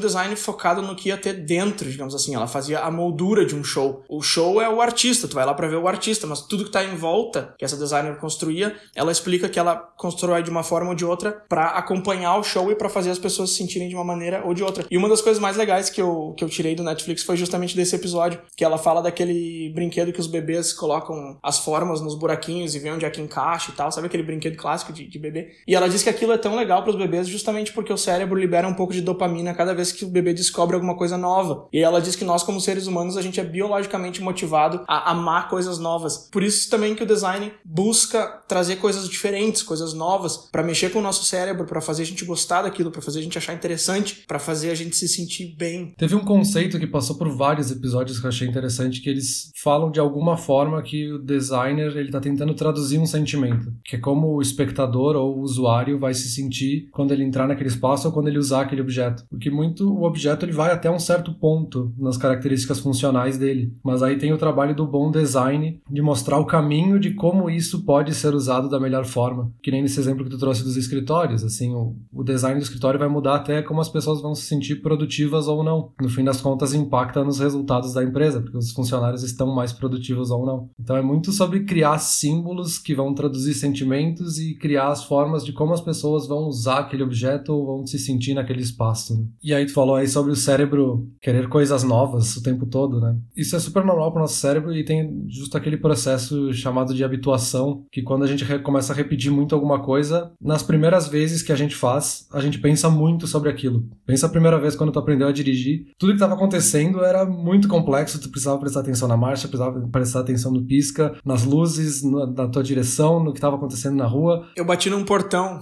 design 0.00 0.34
focado 0.34 0.82
no 0.82 0.96
que 0.96 1.08
ia 1.08 1.16
ter 1.16 1.32
dentro, 1.32 1.88
digamos 1.88 2.14
assim, 2.14 2.34
ela 2.34 2.46
fazia 2.46 2.80
a 2.80 2.90
moldura 2.90 3.46
de 3.46 3.54
um 3.54 3.62
show. 3.62 4.04
O 4.08 4.22
show 4.22 4.60
é 4.60 4.68
o 4.68 4.80
artista, 4.80 5.28
tu 5.28 5.34
vai 5.34 5.46
lá 5.46 5.54
para 5.54 5.68
ver 5.68 5.76
o 5.76 5.86
artista, 5.86 6.26
mas 6.26 6.42
tudo 6.42 6.64
que 6.64 6.70
tá 6.70 6.82
em 6.84 6.96
volta, 6.96 7.54
que 7.58 7.64
essa 7.64 7.76
designer 7.76 8.16
construía, 8.18 8.76
ela 8.94 9.12
explica 9.12 9.48
que 9.48 9.58
ela 9.58 9.76
constrói 9.76 10.42
de 10.42 10.50
uma 10.50 10.62
forma 10.62 10.90
ou 10.90 10.94
de 10.94 11.04
outra 11.04 11.32
para 11.48 11.66
acompanhar 11.66 12.36
o 12.36 12.42
show 12.42 12.70
e 12.70 12.74
para 12.74 12.88
fazer 12.88 13.10
as 13.10 13.18
pessoas 13.18 13.50
se 13.50 13.56
sentirem 13.56 13.88
de 13.88 13.94
uma 13.94 13.99
maneira 14.04 14.42
ou 14.44 14.54
de 14.54 14.62
outra. 14.62 14.84
E 14.90 14.96
uma 14.96 15.08
das 15.08 15.20
coisas 15.20 15.40
mais 15.40 15.56
legais 15.56 15.90
que 15.90 16.00
eu, 16.00 16.34
que 16.36 16.44
eu 16.44 16.48
tirei 16.48 16.74
do 16.74 16.82
Netflix 16.82 17.22
foi 17.22 17.36
justamente 17.36 17.76
desse 17.76 17.94
episódio, 17.94 18.40
que 18.56 18.64
ela 18.64 18.78
fala 18.78 19.02
daquele 19.02 19.70
brinquedo 19.74 20.12
que 20.12 20.20
os 20.20 20.26
bebês 20.26 20.72
colocam 20.72 21.38
as 21.42 21.58
formas 21.58 22.00
nos 22.00 22.14
buraquinhos 22.14 22.74
e 22.74 22.78
vê 22.78 22.90
onde 22.90 23.04
é 23.04 23.10
que 23.10 23.20
encaixa 23.20 23.70
e 23.70 23.74
tal, 23.74 23.90
sabe 23.90 24.06
aquele 24.06 24.22
brinquedo 24.22 24.56
clássico 24.56 24.92
de, 24.92 25.06
de 25.06 25.18
bebê? 25.18 25.52
E 25.66 25.74
ela 25.74 25.88
diz 25.88 26.02
que 26.02 26.08
aquilo 26.08 26.32
é 26.32 26.38
tão 26.38 26.56
legal 26.56 26.82
para 26.82 26.90
os 26.90 26.96
bebês 26.96 27.28
justamente 27.28 27.72
porque 27.72 27.92
o 27.92 27.96
cérebro 27.96 28.38
libera 28.38 28.66
um 28.66 28.74
pouco 28.74 28.92
de 28.92 29.00
dopamina 29.00 29.54
cada 29.54 29.74
vez 29.74 29.92
que 29.92 30.04
o 30.04 30.08
bebê 30.08 30.32
descobre 30.32 30.74
alguma 30.74 30.96
coisa 30.96 31.16
nova. 31.16 31.68
E 31.72 31.80
ela 31.80 32.00
diz 32.00 32.16
que 32.16 32.24
nós, 32.24 32.42
como 32.42 32.60
seres 32.60 32.86
humanos, 32.86 33.16
a 33.16 33.22
gente 33.22 33.40
é 33.40 33.44
biologicamente 33.44 34.22
motivado 34.22 34.84
a 34.86 35.10
amar 35.10 35.48
coisas 35.48 35.78
novas. 35.78 36.28
Por 36.30 36.42
isso 36.42 36.68
também 36.70 36.94
que 36.94 37.02
o 37.02 37.06
design 37.06 37.52
busca 37.64 38.42
trazer 38.48 38.76
coisas 38.76 39.08
diferentes, 39.08 39.62
coisas 39.62 39.92
novas, 39.92 40.36
para 40.36 40.62
mexer 40.62 40.90
com 40.90 40.98
o 40.98 41.02
nosso 41.02 41.24
cérebro, 41.24 41.66
para 41.66 41.80
fazer 41.80 42.02
a 42.02 42.06
gente 42.06 42.24
gostar 42.24 42.62
daquilo, 42.62 42.90
para 42.90 43.02
fazer 43.02 43.20
a 43.20 43.22
gente 43.22 43.38
achar 43.38 43.54
interessante, 43.54 43.89
para 44.26 44.38
fazer 44.38 44.70
a 44.70 44.74
gente 44.74 44.96
se 44.96 45.08
sentir 45.08 45.54
bem. 45.56 45.94
Teve 45.96 46.14
um 46.14 46.24
conceito 46.24 46.78
que 46.78 46.86
passou 46.86 47.16
por 47.16 47.28
vários 47.30 47.70
episódios 47.70 48.18
que 48.18 48.26
eu 48.26 48.28
achei 48.28 48.48
interessante, 48.48 49.00
que 49.00 49.10
eles 49.10 49.50
falam 49.62 49.90
de 49.90 50.00
alguma 50.00 50.36
forma 50.36 50.82
que 50.82 51.12
o 51.12 51.18
designer 51.18 51.96
ele 51.96 52.10
tá 52.10 52.20
tentando 52.20 52.54
traduzir 52.54 52.98
um 52.98 53.06
sentimento, 53.06 53.72
que 53.84 53.96
é 53.96 53.98
como 53.98 54.28
o 54.34 54.42
espectador 54.42 55.16
ou 55.16 55.38
o 55.38 55.40
usuário 55.40 55.98
vai 55.98 56.14
se 56.14 56.28
sentir 56.28 56.88
quando 56.92 57.12
ele 57.12 57.24
entrar 57.24 57.46
naquele 57.46 57.68
espaço 57.68 58.08
ou 58.08 58.14
quando 58.14 58.28
ele 58.28 58.38
usar 58.38 58.62
aquele 58.62 58.80
objeto. 58.80 59.24
Porque 59.28 59.50
muito 59.50 59.90
o 59.90 60.04
objeto 60.04 60.44
ele 60.44 60.52
vai 60.52 60.72
até 60.72 60.90
um 60.90 60.98
certo 60.98 61.32
ponto 61.32 61.92
nas 61.98 62.16
características 62.16 62.80
funcionais 62.80 63.38
dele, 63.38 63.74
mas 63.82 64.02
aí 64.02 64.16
tem 64.16 64.32
o 64.32 64.38
trabalho 64.38 64.74
do 64.74 64.86
bom 64.86 65.10
design 65.10 65.80
de 65.90 66.02
mostrar 66.02 66.38
o 66.38 66.46
caminho 66.46 66.98
de 66.98 67.14
como 67.14 67.50
isso 67.50 67.84
pode 67.84 68.14
ser 68.14 68.34
usado 68.34 68.68
da 68.68 68.80
melhor 68.80 69.04
forma. 69.04 69.52
Que 69.62 69.70
nem 69.70 69.82
nesse 69.82 70.00
exemplo 70.00 70.24
que 70.24 70.30
tu 70.30 70.38
trouxe 70.38 70.62
dos 70.62 70.76
escritórios, 70.76 71.44
assim, 71.44 71.74
o, 71.74 71.96
o 72.12 72.22
design 72.22 72.58
do 72.58 72.62
escritório 72.62 72.98
vai 72.98 73.08
mudar 73.08 73.36
até 73.36 73.62
como 73.62 73.79
as 73.80 73.88
pessoas 73.88 74.20
vão 74.20 74.34
se 74.34 74.42
sentir 74.42 74.76
produtivas 74.76 75.48
ou 75.48 75.62
não. 75.62 75.92
No 76.00 76.08
fim 76.08 76.24
das 76.24 76.40
contas, 76.40 76.74
impacta 76.74 77.24
nos 77.24 77.40
resultados 77.40 77.94
da 77.94 78.04
empresa, 78.04 78.40
porque 78.40 78.56
os 78.56 78.72
funcionários 78.72 79.22
estão 79.22 79.54
mais 79.54 79.72
produtivos 79.72 80.30
ou 80.30 80.44
não. 80.44 80.70
Então 80.78 80.96
é 80.96 81.02
muito 81.02 81.32
sobre 81.32 81.64
criar 81.64 81.98
símbolos 81.98 82.78
que 82.78 82.94
vão 82.94 83.14
traduzir 83.14 83.54
sentimentos 83.54 84.38
e 84.38 84.54
criar 84.54 84.88
as 84.88 85.04
formas 85.04 85.44
de 85.44 85.52
como 85.52 85.72
as 85.72 85.80
pessoas 85.80 86.26
vão 86.26 86.46
usar 86.46 86.80
aquele 86.80 87.02
objeto 87.02 87.52
ou 87.52 87.66
vão 87.66 87.86
se 87.86 87.98
sentir 87.98 88.34
naquele 88.34 88.60
espaço. 88.60 89.16
Né? 89.16 89.26
E 89.42 89.54
aí 89.54 89.66
tu 89.66 89.72
falou 89.72 89.96
aí 89.96 90.08
sobre 90.08 90.32
o 90.32 90.36
cérebro 90.36 91.08
querer 91.20 91.48
coisas 91.48 91.82
novas 91.82 92.36
o 92.36 92.42
tempo 92.42 92.66
todo, 92.66 93.00
né? 93.00 93.16
Isso 93.36 93.56
é 93.56 93.58
super 93.58 93.84
normal 93.84 94.12
para 94.12 94.20
o 94.20 94.22
nosso 94.22 94.36
cérebro 94.36 94.74
e 94.74 94.84
tem 94.84 95.24
justo 95.28 95.56
aquele 95.56 95.76
processo 95.76 96.52
chamado 96.52 96.94
de 96.94 97.04
habituação, 97.04 97.84
que 97.90 98.02
quando 98.02 98.24
a 98.24 98.26
gente 98.26 98.44
começa 98.60 98.92
a 98.92 98.96
repetir 98.96 99.30
muito 99.30 99.54
alguma 99.54 99.80
coisa, 99.82 100.32
nas 100.40 100.62
primeiras 100.62 101.08
vezes 101.08 101.42
que 101.42 101.52
a 101.52 101.56
gente 101.56 101.74
faz, 101.74 102.26
a 102.32 102.40
gente 102.40 102.58
pensa 102.58 102.88
muito 102.90 103.26
sobre 103.26 103.48
aquilo. 103.48 103.69
Pensa 104.06 104.26
a 104.26 104.30
primeira 104.30 104.58
vez 104.58 104.74
quando 104.74 104.92
tu 104.92 104.98
aprendeu 104.98 105.28
a 105.28 105.32
dirigir, 105.32 105.86
tudo 105.98 106.10
que 106.10 106.16
estava 106.16 106.34
acontecendo 106.34 107.04
era 107.04 107.24
muito 107.24 107.68
complexo, 107.68 108.20
tu 108.20 108.30
precisava 108.30 108.58
prestar 108.58 108.80
atenção 108.80 109.08
na 109.08 109.16
marcha, 109.16 109.48
precisava 109.48 109.80
prestar 109.88 110.20
atenção 110.20 110.52
no 110.52 110.64
pisca, 110.64 111.16
nas 111.24 111.44
luzes, 111.44 112.02
na 112.02 112.48
tua 112.48 112.62
direção, 112.62 113.22
no 113.22 113.32
que 113.32 113.38
estava 113.38 113.56
acontecendo 113.56 113.96
na 113.96 114.06
rua. 114.06 114.48
Eu 114.56 114.64
bati 114.64 114.90
num 114.90 115.04
portão 115.04 115.60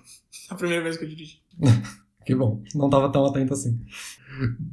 a 0.48 0.54
primeira 0.54 0.82
vez 0.82 0.96
que 0.96 1.04
eu 1.04 1.08
dirigi. 1.08 1.40
que 2.24 2.34
bom, 2.34 2.62
não 2.74 2.86
estava 2.86 3.10
tão 3.10 3.24
atento 3.26 3.52
assim. 3.52 3.78